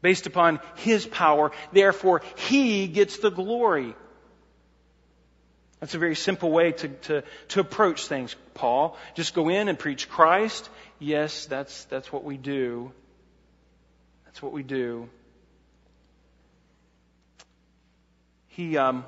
[0.00, 1.52] Based upon His power.
[1.70, 3.94] Therefore, He gets the glory.
[5.78, 8.98] That's a very simple way to, to, to approach things, Paul.
[9.14, 10.68] Just go in and preach Christ.
[10.98, 12.90] Yes, that's, that's what we do.
[14.24, 15.08] That's what we do.
[18.48, 19.04] He, um,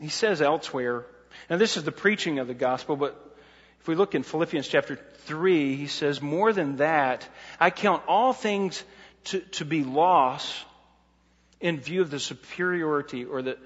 [0.00, 1.06] he says elsewhere,
[1.48, 3.22] now this is the preaching of the gospel, but
[3.80, 7.28] if we look in Philippians chapter 3, he says, more than that,
[7.60, 8.82] I count all things
[9.26, 10.64] to, to be loss
[11.60, 13.58] in view of the superiority or the,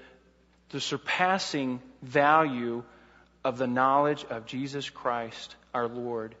[0.69, 2.83] the surpassing value
[3.43, 6.35] of the knowledge of Jesus Christ our Lord,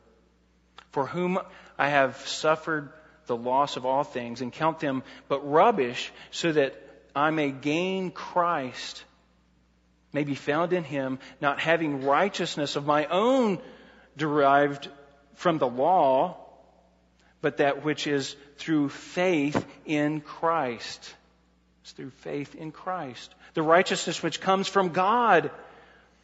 [0.91, 1.39] for whom
[1.77, 2.91] I have suffered
[3.25, 6.75] the loss of all things and count them but rubbish so that
[7.15, 9.03] I may gain Christ,
[10.13, 13.59] may be found in him, not having righteousness of my own
[14.17, 14.89] derived
[15.35, 16.37] from the law,
[17.41, 21.13] but that which is through faith in Christ.
[21.81, 23.33] It's through faith in Christ.
[23.53, 25.51] The righteousness which comes from God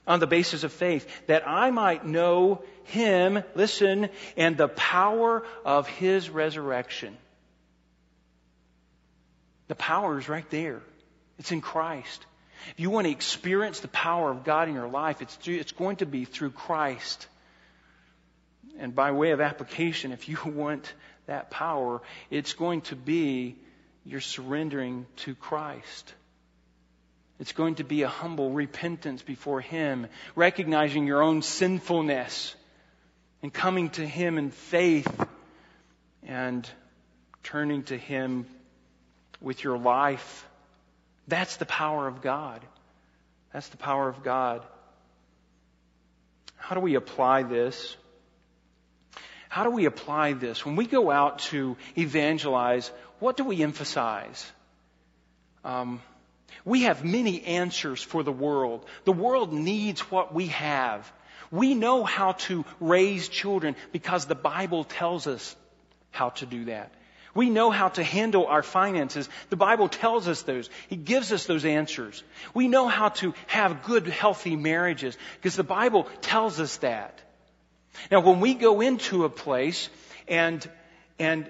[0.06, 5.88] on the basis of faith, that I might know Him, listen, and the power of
[5.88, 7.18] His resurrection.
[9.68, 10.82] The power is right there.
[11.40, 12.26] It's in Christ.
[12.72, 15.72] If you want to experience the power of God in your life, it's, through, it's
[15.72, 17.28] going to be through Christ.
[18.80, 20.94] And by way of application, if you want
[21.26, 23.56] that power, it's going to be
[24.08, 26.14] you're surrendering to Christ.
[27.40, 32.56] It's going to be a humble repentance before Him, recognizing your own sinfulness
[33.44, 35.08] and coming to Him in faith
[36.24, 36.68] and
[37.44, 38.46] turning to Him
[39.42, 40.48] with your life.
[41.28, 42.62] That's the power of God.
[43.54, 44.64] That's the power of God.
[46.56, 47.96] How do we apply this?
[49.50, 50.66] How do we apply this?
[50.66, 54.46] When we go out to evangelize, what do we emphasize?
[55.64, 56.02] Um,
[56.66, 58.86] we have many answers for the world.
[59.06, 61.12] The world needs what we have.
[61.52, 65.56] We know how to raise children because the Bible tells us
[66.12, 66.92] how to do that.
[67.38, 69.30] We know how to handle our finances.
[69.52, 70.72] The Bible tells us those.
[70.88, 72.24] He gives us those answers.
[72.56, 77.22] We know how to have good, healthy marriages because the Bible tells us that.
[78.10, 79.88] Now, when we go into a place
[80.28, 80.68] and,
[81.20, 81.48] and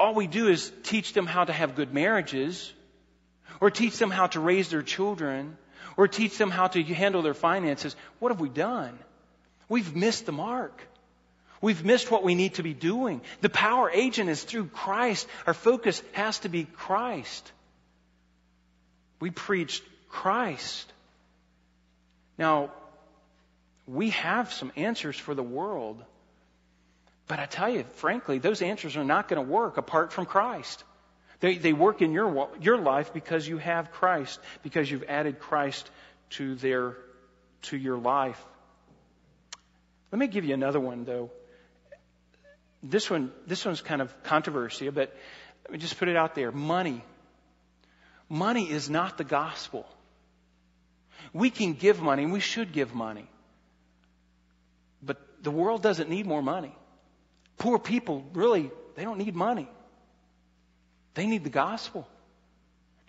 [0.00, 2.72] all we do is teach them how to have good marriages,
[3.60, 5.56] or teach them how to raise their children,
[5.96, 8.98] or teach them how to handle their finances, what have we done?
[9.68, 10.82] We've missed the mark.
[11.62, 13.20] We've missed what we need to be doing.
[13.40, 15.28] The power agent is through Christ.
[15.46, 17.50] Our focus has to be Christ.
[19.20, 20.92] We preached Christ.
[22.36, 22.72] Now,
[23.86, 26.02] we have some answers for the world.
[27.28, 30.82] But I tell you, frankly, those answers are not going to work apart from Christ.
[31.38, 35.88] They, they work in your, your life because you have Christ, because you've added Christ
[36.30, 36.96] to their,
[37.62, 38.44] to your life.
[40.10, 41.30] Let me give you another one though
[42.82, 45.14] this one, this one's kind of controversial, but
[45.64, 46.50] let me just put it out there.
[46.50, 47.04] Money.
[48.28, 49.86] Money is not the gospel.
[51.32, 53.28] We can give money, and we should give money.
[55.02, 56.74] But the world doesn't need more money.
[57.58, 59.68] Poor people really, they don't need money.
[61.14, 62.08] They need the gospel.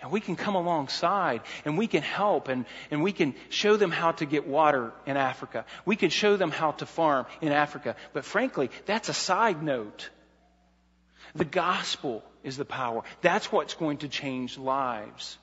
[0.04, 3.90] And we can come alongside and we can help and, and we can show them
[3.90, 5.66] how to get water in Africa.
[5.86, 7.96] We can show them how to farm in Africa.
[8.12, 10.10] But frankly, that's a side note.
[11.36, 13.04] The gospel is the power.
[13.22, 15.38] That's what's going to change lives.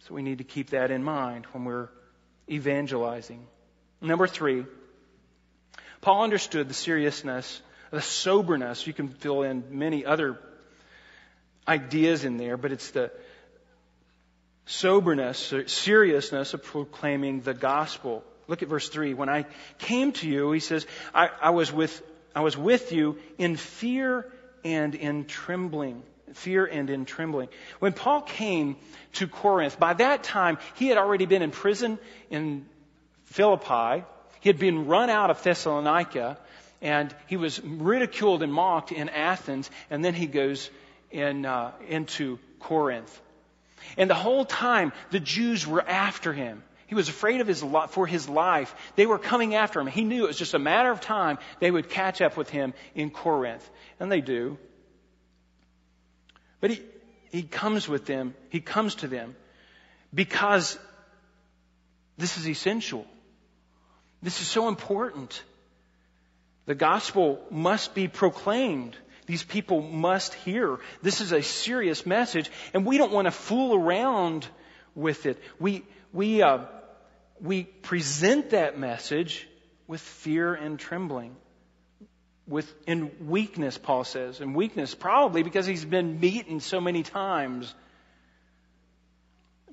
[0.00, 1.88] So we need to keep that in mind when we're
[2.46, 3.46] evangelizing.
[4.02, 4.66] Number three,
[6.02, 8.86] Paul understood the seriousness, the soberness.
[8.86, 10.38] You can fill in many other
[11.66, 13.10] ideas in there, but it's the
[14.66, 18.24] soberness, seriousness of proclaiming the gospel.
[18.46, 19.14] Look at verse 3.
[19.14, 19.46] When I
[19.78, 22.02] came to you, he says, I, I, was, with,
[22.34, 24.30] I was with you in fear
[24.64, 26.02] and in trembling.
[26.34, 27.48] Fear and in trembling.
[27.80, 28.76] When Paul came
[29.14, 31.98] to Corinth, by that time, he had already been in prison
[32.30, 32.66] in
[33.24, 34.04] Philippi.
[34.40, 36.38] He had been run out of Thessalonica,
[36.80, 40.70] and he was ridiculed and mocked in Athens, and then he goes
[41.10, 43.20] in, uh, into Corinth.
[43.96, 46.62] And the whole time, the Jews were after him.
[46.86, 48.74] He was afraid of his for his life.
[48.96, 49.86] They were coming after him.
[49.86, 52.74] He knew it was just a matter of time they would catch up with him
[52.94, 53.68] in Corinth.
[54.00, 54.58] And they do.
[56.60, 56.82] But he,
[57.30, 58.34] he comes with them.
[58.48, 59.36] He comes to them.
[60.12, 60.78] because
[62.18, 63.06] this is essential.
[64.22, 65.42] This is so important.
[66.66, 68.96] The gospel must be proclaimed.
[69.30, 70.80] These people must hear.
[71.02, 74.44] This is a serious message, and we don't want to fool around
[74.96, 75.40] with it.
[75.60, 76.64] We, we, uh,
[77.40, 79.46] we present that message
[79.86, 81.36] with fear and trembling.
[82.48, 84.40] With, in weakness, Paul says.
[84.40, 87.72] In weakness, probably because he's been beaten so many times.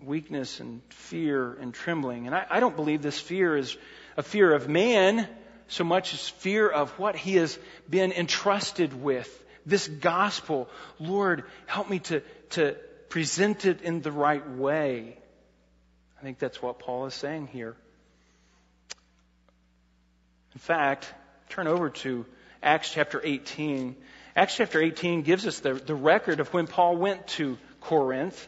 [0.03, 2.27] Weakness and fear and trembling.
[2.27, 3.75] And I, I don't believe this fear is
[4.17, 5.27] a fear of man
[5.67, 7.57] so much as fear of what he has
[7.89, 9.45] been entrusted with.
[9.67, 10.69] This gospel.
[10.97, 12.77] Lord, help me to, to
[13.09, 15.17] present it in the right way.
[16.17, 17.75] I think that's what Paul is saying here.
[20.55, 21.13] In fact,
[21.49, 22.25] turn over to
[22.63, 23.95] Acts chapter 18.
[24.37, 28.47] Acts chapter 18 gives us the, the record of when Paul went to Corinth.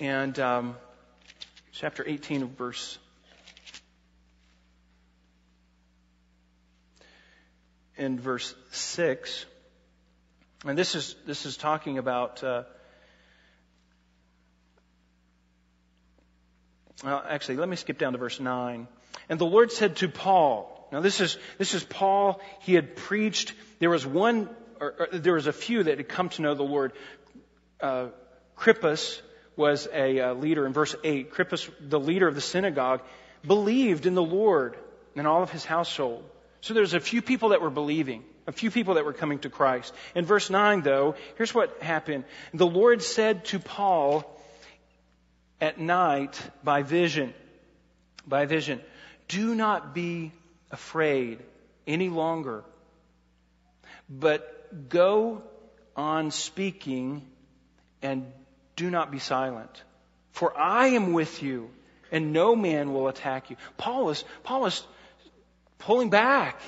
[0.00, 0.76] And um,
[1.72, 2.98] chapter 18, verse
[8.00, 9.44] in verse 6.
[10.64, 12.62] And this is, this is talking about, uh,
[17.04, 18.88] well, actually, let me skip down to verse 9.
[19.28, 23.52] And the Lord said to Paul, now this is, this is Paul, he had preached,
[23.80, 24.48] there was one,
[24.80, 26.92] or, or there was a few that had come to know the Lord.
[27.80, 28.06] Uh,
[28.56, 29.20] Crispus
[29.56, 31.30] was a uh, leader in verse 8.
[31.30, 33.02] Crispus, the leader of the synagogue,
[33.46, 34.76] believed in the Lord
[35.14, 36.24] and all of his household.
[36.60, 39.50] So there's a few people that were believing, a few people that were coming to
[39.50, 39.94] Christ.
[40.14, 42.24] In verse 9, though, here's what happened.
[42.52, 44.24] The Lord said to Paul
[45.60, 47.34] at night by vision,
[48.26, 48.80] by vision,
[49.28, 50.32] do not be
[50.70, 51.38] afraid
[51.86, 52.64] any longer,
[54.08, 55.42] but go
[55.96, 57.26] on speaking
[58.02, 58.26] and
[58.76, 59.82] do not be silent.
[60.32, 61.70] For I am with you
[62.12, 63.56] and no man will attack you.
[63.76, 64.82] Paul is, Paul is
[65.80, 66.60] pulling back.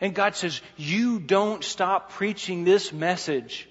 [0.00, 3.68] And God says, you don't stop preaching this message.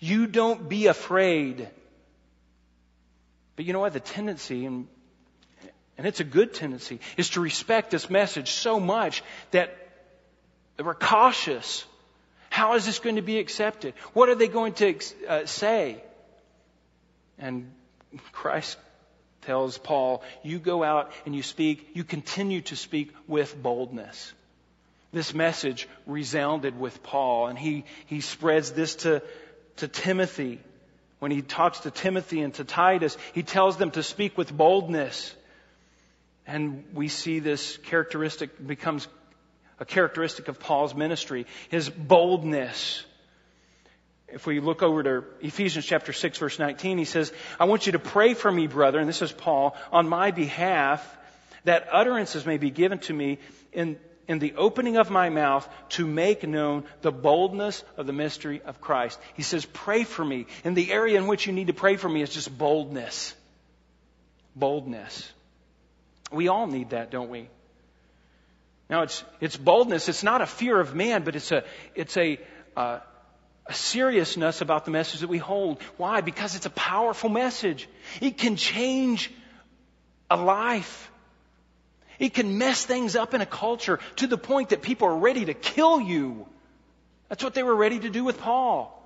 [0.00, 1.68] You don't be afraid.
[3.56, 3.92] But you know what?
[3.92, 4.86] The tendency, and,
[5.98, 9.76] and it's a good tendency, is to respect this message so much that
[10.78, 11.84] we're cautious.
[12.48, 13.94] How is this going to be accepted?
[14.12, 14.98] What are they going to
[15.28, 16.02] uh, say?
[17.38, 17.72] And
[18.32, 18.78] Christ
[19.42, 24.32] tells Paul, you go out and you speak, you continue to speak with boldness.
[25.12, 29.22] This message resounded with Paul, and he, he spreads this to,
[29.76, 30.60] to Timothy.
[31.18, 35.34] When he talks to Timothy and to Titus, he tells them to speak with boldness.
[36.46, 39.06] And we see this characteristic becomes
[39.78, 43.04] a characteristic of Paul's ministry, his boldness
[44.32, 47.92] if we look over to Ephesians chapter 6 verse 19, he says, I want you
[47.92, 51.06] to pray for me, brother, and this is Paul, on my behalf,
[51.64, 53.38] that utterances may be given to me
[53.72, 58.62] in, in the opening of my mouth to make known the boldness of the mystery
[58.64, 59.18] of Christ.
[59.34, 60.46] He says, pray for me.
[60.64, 63.34] And the area in which you need to pray for me is just boldness.
[64.56, 65.30] Boldness.
[66.30, 67.48] We all need that, don't we?
[68.88, 70.08] Now it's, it's boldness.
[70.08, 71.64] It's not a fear of man, but it's a,
[71.94, 72.38] it's a,
[72.76, 73.00] uh,
[73.66, 75.80] a seriousness about the message that we hold.
[75.96, 76.20] Why?
[76.20, 77.88] Because it's a powerful message.
[78.20, 79.30] It can change
[80.30, 81.10] a life.
[82.18, 85.44] It can mess things up in a culture to the point that people are ready
[85.44, 86.46] to kill you.
[87.28, 88.98] That's what they were ready to do with Paul.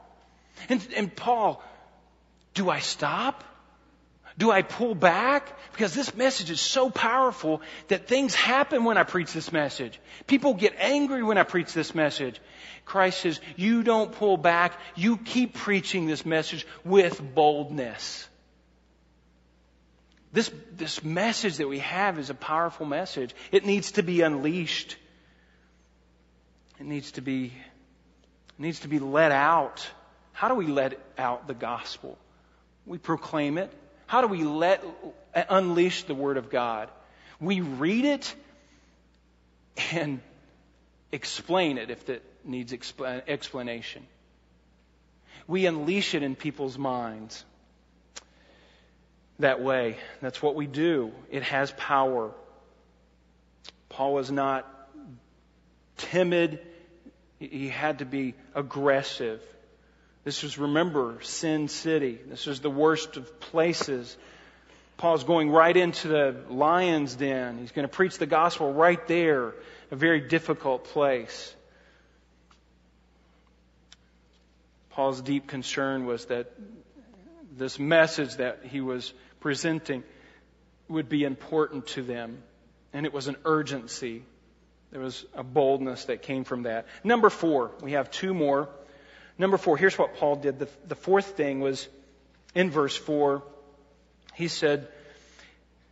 [0.68, 1.62] And, and Paul,
[2.54, 3.44] do I stop?
[4.38, 5.56] Do I pull back?
[5.72, 9.98] Because this message is so powerful that things happen when I preach this message.
[10.26, 12.38] People get angry when I preach this message.
[12.84, 14.78] Christ says, you don't pull back.
[14.94, 18.28] You keep preaching this message with boldness.
[20.32, 23.34] This, this message that we have is a powerful message.
[23.52, 24.96] It needs to be unleashed.
[26.78, 29.86] It needs to be, it needs to be let out.
[30.32, 32.18] How do we let out the gospel?
[32.84, 33.72] We proclaim it.
[34.06, 34.84] How do we let
[35.34, 36.88] unleash the Word of God?
[37.40, 38.34] We read it
[39.92, 40.20] and
[41.12, 44.06] explain it if it needs explanation.
[45.46, 47.44] We unleash it in people's minds
[49.38, 49.96] that way.
[50.20, 51.12] That's what we do.
[51.30, 52.32] It has power.
[53.88, 54.66] Paul was not
[55.98, 56.60] timid.
[57.38, 59.42] He had to be aggressive.
[60.26, 62.18] This was, remember, Sin City.
[62.26, 64.16] This was the worst of places.
[64.96, 67.58] Paul's going right into the lion's den.
[67.58, 69.54] He's going to preach the gospel right there,
[69.92, 71.54] a very difficult place.
[74.90, 76.50] Paul's deep concern was that
[77.56, 80.02] this message that he was presenting
[80.88, 82.42] would be important to them.
[82.92, 84.24] And it was an urgency.
[84.90, 86.86] There was a boldness that came from that.
[87.04, 88.68] Number four, we have two more.
[89.38, 90.58] Number four, here's what Paul did.
[90.58, 91.88] The, the fourth thing was
[92.54, 93.42] in verse four.
[94.34, 94.88] He said,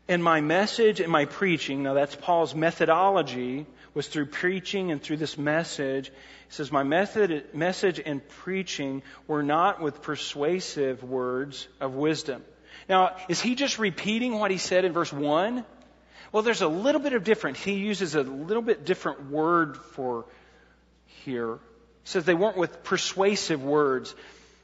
[0.09, 5.16] in my message and my preaching, now that's Paul's methodology, was through preaching and through
[5.16, 6.09] this message.
[6.09, 6.12] He
[6.51, 12.42] says, My method, message and preaching were not with persuasive words of wisdom.
[12.88, 15.64] Now, is he just repeating what he said in verse 1?
[16.32, 17.57] Well, there's a little bit of different.
[17.57, 20.26] He uses a little bit different word for
[21.24, 21.59] here.
[22.05, 24.14] Says they weren't with persuasive words.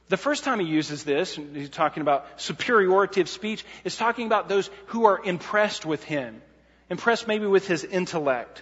[0.09, 4.49] The first time he uses this, he's talking about superiority of speech, is talking about
[4.49, 6.41] those who are impressed with him,
[6.89, 8.61] impressed maybe with his intellect.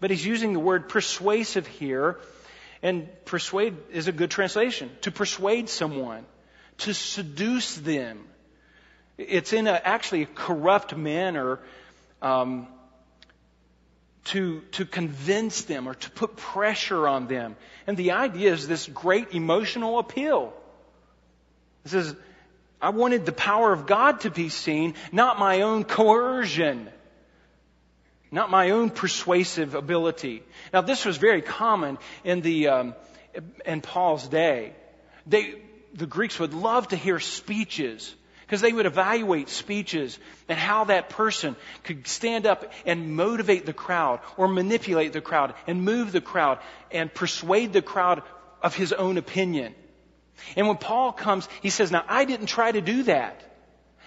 [0.00, 2.18] But he's using the word persuasive here,
[2.82, 4.90] and persuade is a good translation.
[5.02, 6.26] To persuade someone,
[6.78, 8.24] to seduce them.
[9.16, 11.60] It's in a, actually a corrupt manner
[12.20, 12.68] um,
[14.24, 17.56] to, to convince them or to put pressure on them.
[17.86, 20.52] And the idea is this great emotional appeal.
[21.84, 22.16] It says,
[22.80, 26.88] I wanted the power of God to be seen, not my own coercion,
[28.30, 30.42] not my own persuasive ability.
[30.72, 32.94] Now, this was very common in the um,
[33.64, 34.72] in Paul's day.
[35.26, 35.54] They,
[35.94, 38.14] the Greeks would love to hear speeches
[38.46, 40.18] because they would evaluate speeches
[40.48, 45.54] and how that person could stand up and motivate the crowd or manipulate the crowd
[45.66, 46.58] and move the crowd
[46.90, 48.22] and persuade the crowd
[48.62, 49.74] of his own opinion.
[50.56, 53.40] And when Paul comes, he says, Now I didn't try to do that.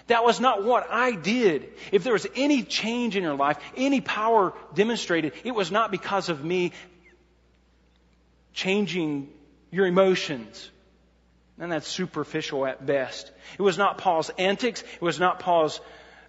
[0.08, 1.70] That was not what I did.
[1.92, 6.30] If there was any change in your life, any power demonstrated, it was not because
[6.30, 6.72] of me
[8.54, 9.30] changing
[9.72, 10.70] your emotions.
[11.60, 13.32] And that's superficial at best.
[13.58, 14.82] It was not Paul's antics.
[14.82, 15.80] It was not Paul's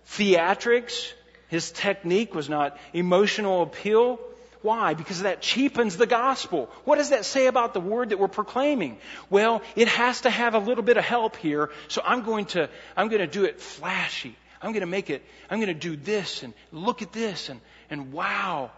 [0.09, 1.12] theatrics.
[1.49, 4.18] His technique was not emotional appeal.
[4.62, 4.95] Why?
[4.95, 6.68] Because that cheapens the gospel.
[6.85, 8.99] What does that say about the word that we're proclaiming?
[9.31, 12.68] Well, it has to have a little bit of help here, so I'm going to,
[12.97, 14.37] I'm going to do it flashy.
[14.61, 17.61] I'm going to make it, I'm going to do this and look at this and,
[17.89, 18.70] and wow.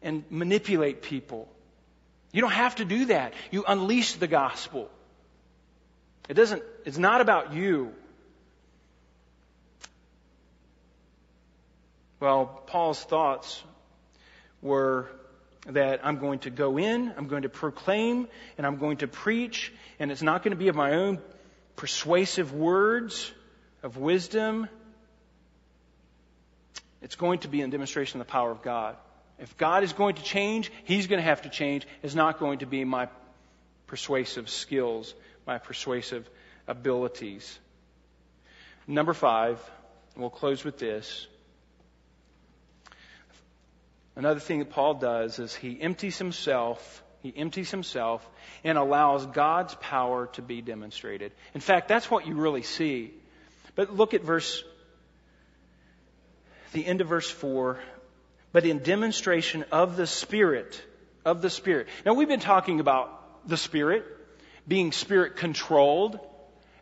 [0.00, 1.48] And manipulate people.
[2.32, 3.34] You don't have to do that.
[3.50, 4.88] You unleash the gospel.
[6.28, 7.92] It doesn't, it's not about you.
[12.20, 13.62] Well, Paul's thoughts
[14.60, 15.08] were
[15.66, 19.72] that I'm going to go in, I'm going to proclaim, and I'm going to preach,
[19.98, 21.18] and it's not going to be of my own
[21.76, 23.32] persuasive words
[23.82, 24.68] of wisdom.
[27.02, 28.96] It's going to be in demonstration of the power of God.
[29.38, 31.86] If God is going to change, He's going to have to change.
[32.02, 33.08] It's not going to be my
[33.86, 35.14] persuasive skills,
[35.48, 36.28] my persuasive
[36.68, 37.58] abilities.
[38.86, 39.58] Number five,
[40.14, 41.26] we'll close with this.
[44.14, 48.28] Another thing that Paul does is he empties himself, he empties himself
[48.62, 51.32] and allows God's power to be demonstrated.
[51.54, 53.14] In fact, that's what you really see.
[53.74, 54.62] But look at verse,
[56.72, 57.78] the end of verse 4.
[58.52, 60.82] But in demonstration of the Spirit,
[61.24, 61.88] of the Spirit.
[62.04, 64.04] Now we've been talking about the Spirit,
[64.68, 66.20] being Spirit controlled.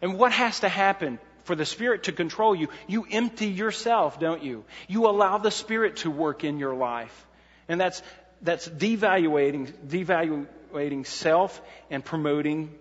[0.03, 2.69] And what has to happen for the Spirit to control you?
[2.87, 4.65] You empty yourself, don't you?
[4.89, 7.27] You allow the Spirit to work in your life.
[7.69, 8.03] And that's,
[8.43, 12.77] that's devaluating, devaluating self and promoting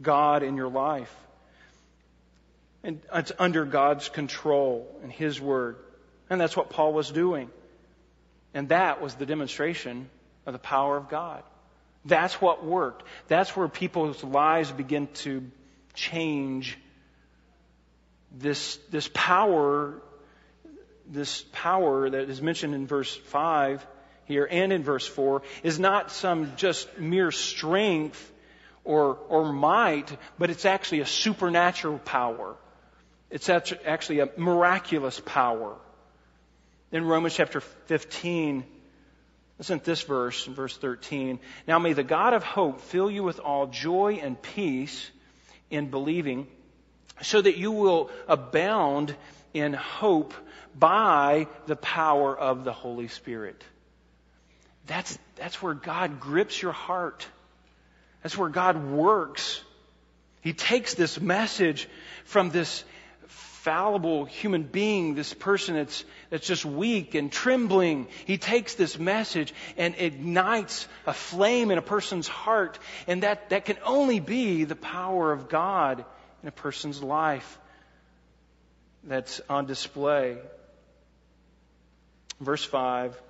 [0.00, 1.14] God in your life.
[2.82, 5.76] And it's under God's control and His Word.
[6.30, 7.50] And that's what Paul was doing.
[8.54, 10.08] And that was the demonstration
[10.46, 11.42] of the power of God.
[12.04, 13.04] That's what worked.
[13.28, 15.50] That's where people's lives begin to
[15.94, 16.78] change.
[18.32, 20.00] This, this power
[21.10, 23.84] this power that is mentioned in verse 5
[24.26, 28.32] here and in verse 4 is not some just mere strength
[28.84, 32.56] or, or might, but it's actually a supernatural power.
[33.28, 35.76] It's actually a miraculous power.
[36.92, 38.64] In Romans chapter 15,
[39.60, 41.38] listen to this verse in verse 13.
[41.68, 45.10] Now may the God of hope fill you with all joy and peace
[45.68, 46.46] in believing,
[47.20, 49.14] so that you will abound
[49.52, 50.32] in hope
[50.74, 53.62] by the power of the Holy Spirit.
[54.86, 57.26] That's, that's where God grips your heart.
[58.22, 59.62] That's where God works.
[60.40, 61.86] He takes this message
[62.24, 62.82] from this
[63.62, 68.08] fallible human being, this person that's, that's just weak and trembling.
[68.24, 72.78] He takes this message and ignites a flame in a person's heart.
[73.06, 76.04] And that, that can only be the power of God
[76.42, 77.58] in a person's life.
[79.04, 80.38] that's on display.
[82.40, 83.20] Verse 5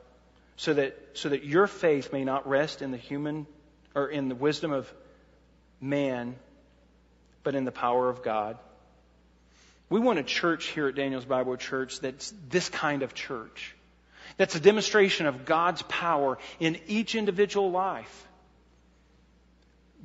[0.57, 3.47] so that, so that your faith may not rest in the human
[3.95, 4.93] or in the wisdom of
[5.81, 6.37] man,
[7.43, 8.59] but in the power of God.
[9.91, 13.75] We want a church here at Daniel's Bible Church that's this kind of church.
[14.37, 18.29] That's a demonstration of God's power in each individual life.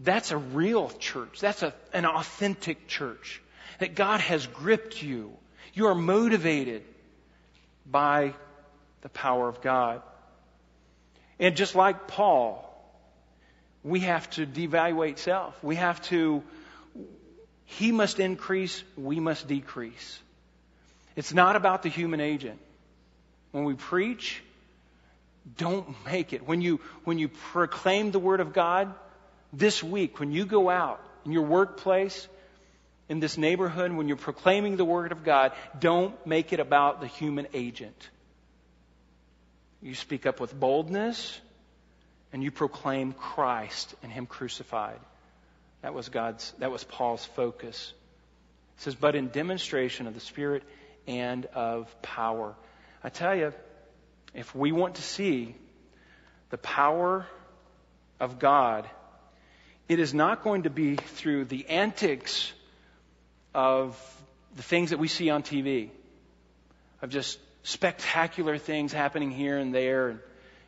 [0.01, 1.39] That's a real church.
[1.39, 3.41] That's a, an authentic church.
[3.79, 5.31] That God has gripped you.
[5.73, 6.83] You are motivated
[7.85, 8.33] by
[9.01, 10.01] the power of God.
[11.39, 12.61] And just like Paul,
[13.83, 15.63] we have to devaluate self.
[15.63, 16.43] We have to
[17.65, 20.19] he must increase, we must decrease.
[21.15, 22.59] It's not about the human agent.
[23.51, 24.41] When we preach,
[25.57, 26.47] don't make it.
[26.47, 28.93] When you, when you proclaim the Word of God
[29.53, 32.27] this week, when you go out in your workplace,
[33.07, 37.07] in this neighborhood, when you're proclaiming the Word of God, don't make it about the
[37.07, 38.09] human agent.
[39.81, 41.39] You speak up with boldness
[42.33, 44.99] and you proclaim Christ and Him crucified.
[45.85, 47.93] That was God's, that was Paul's focus.
[48.77, 50.63] It says, but in demonstration of the Spirit
[51.05, 52.55] and of power.
[53.03, 53.53] I tell you,
[54.33, 55.53] if we want to see
[56.49, 57.27] the power
[58.19, 58.89] of God,
[59.87, 62.51] it is not going to be through the antics
[63.53, 63.95] of
[64.55, 65.89] the things that we see on TV,
[67.03, 70.09] of just spectacular things happening here and there.
[70.09, 70.19] And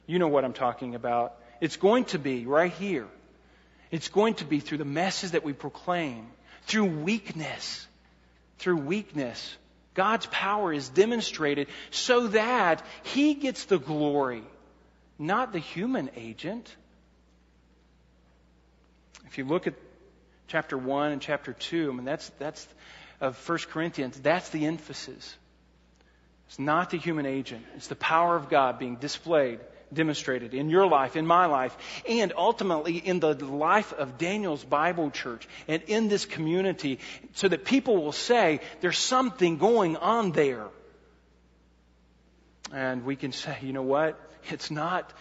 [0.05, 1.34] you know what I'm talking about.
[1.59, 3.07] It's going to be right here
[3.92, 6.28] it's going to be through the message that we proclaim,
[6.64, 7.88] through weakness.
[8.60, 9.56] Through weakness.
[9.94, 14.44] God's power is demonstrated so that He gets the glory,
[15.18, 16.76] not the human agent.
[19.26, 19.74] If you look at
[20.48, 22.68] chapter 1 and chapter 2, I mean, that's, that's
[23.20, 25.36] of 1 Corinthians, that's the emphasis.
[26.48, 29.60] It's not the human agent, it's the power of God being displayed
[29.94, 31.76] demonstrated in your life, in my life,
[32.08, 37.00] and ultimately in the life of Daniel's Bible Church and in this community
[37.34, 40.68] so that people will say there's something going on there.
[42.74, 44.20] And we can say, you know what?
[44.50, 45.12] It's not,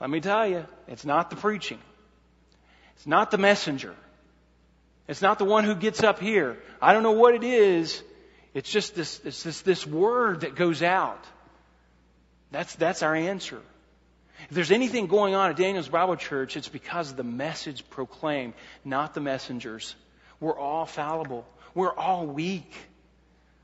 [0.00, 1.78] let me tell you, it's not the preaching.
[2.96, 3.94] It's not the messenger.
[5.08, 6.58] It's not the one who gets up here.
[6.80, 8.02] I don't know what it is.
[8.52, 11.24] It's just this, it's this, this word that goes out.
[12.50, 13.60] That's, that's our answer.
[14.48, 18.54] If there's anything going on at Daniel's Bible Church, it's because of the message proclaimed,
[18.84, 19.94] not the messengers.
[20.40, 21.46] We're all fallible.
[21.74, 22.72] We're all weak.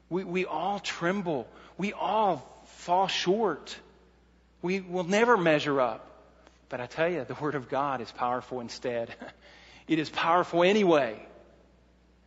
[0.08, 1.48] We, we all tremble.
[1.78, 3.76] We all fall short.
[4.62, 6.02] We will never measure up.
[6.68, 9.14] But I tell you, the Word of God is powerful instead.
[9.88, 11.24] it is powerful anyway.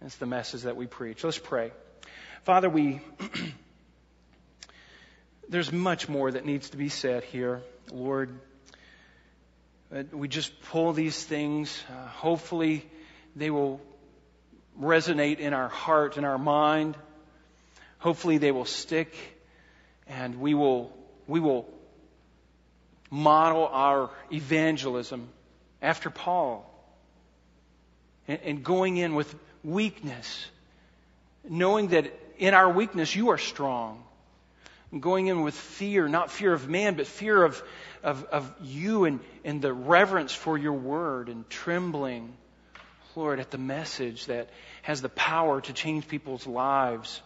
[0.01, 1.23] That's the message that we preach.
[1.23, 1.71] Let's pray.
[2.43, 3.01] Father, we,
[5.49, 7.61] there's much more that needs to be said here.
[7.91, 8.39] Lord,
[10.11, 11.83] we just pull these things.
[11.89, 12.85] Uh, hopefully,
[13.35, 13.81] they will
[14.79, 16.95] resonate in our heart and our mind.
[17.97, 19.13] Hopefully, they will stick,
[20.07, 20.93] and we will
[21.27, 21.67] we will
[23.09, 25.29] model our evangelism
[25.81, 26.69] after Paul,
[28.27, 29.33] and, and going in with
[29.63, 30.45] weakness,
[31.47, 34.03] knowing that in our weakness you are strong
[34.97, 37.61] going in with fear, not fear of man, but fear of,
[38.03, 42.33] of, of you and, and the reverence for your word and trembling,
[43.15, 44.49] Lord, at the message that
[44.81, 47.21] has the power to change people's lives.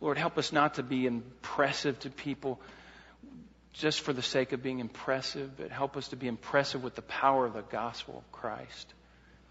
[0.00, 2.60] Lord, help us not to be impressive to people
[3.72, 7.02] just for the sake of being impressive, but help us to be impressive with the
[7.02, 8.92] power of the gospel of Christ.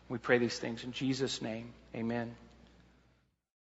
[0.09, 1.73] We pray these things in Jesus' name.
[1.95, 2.35] Amen.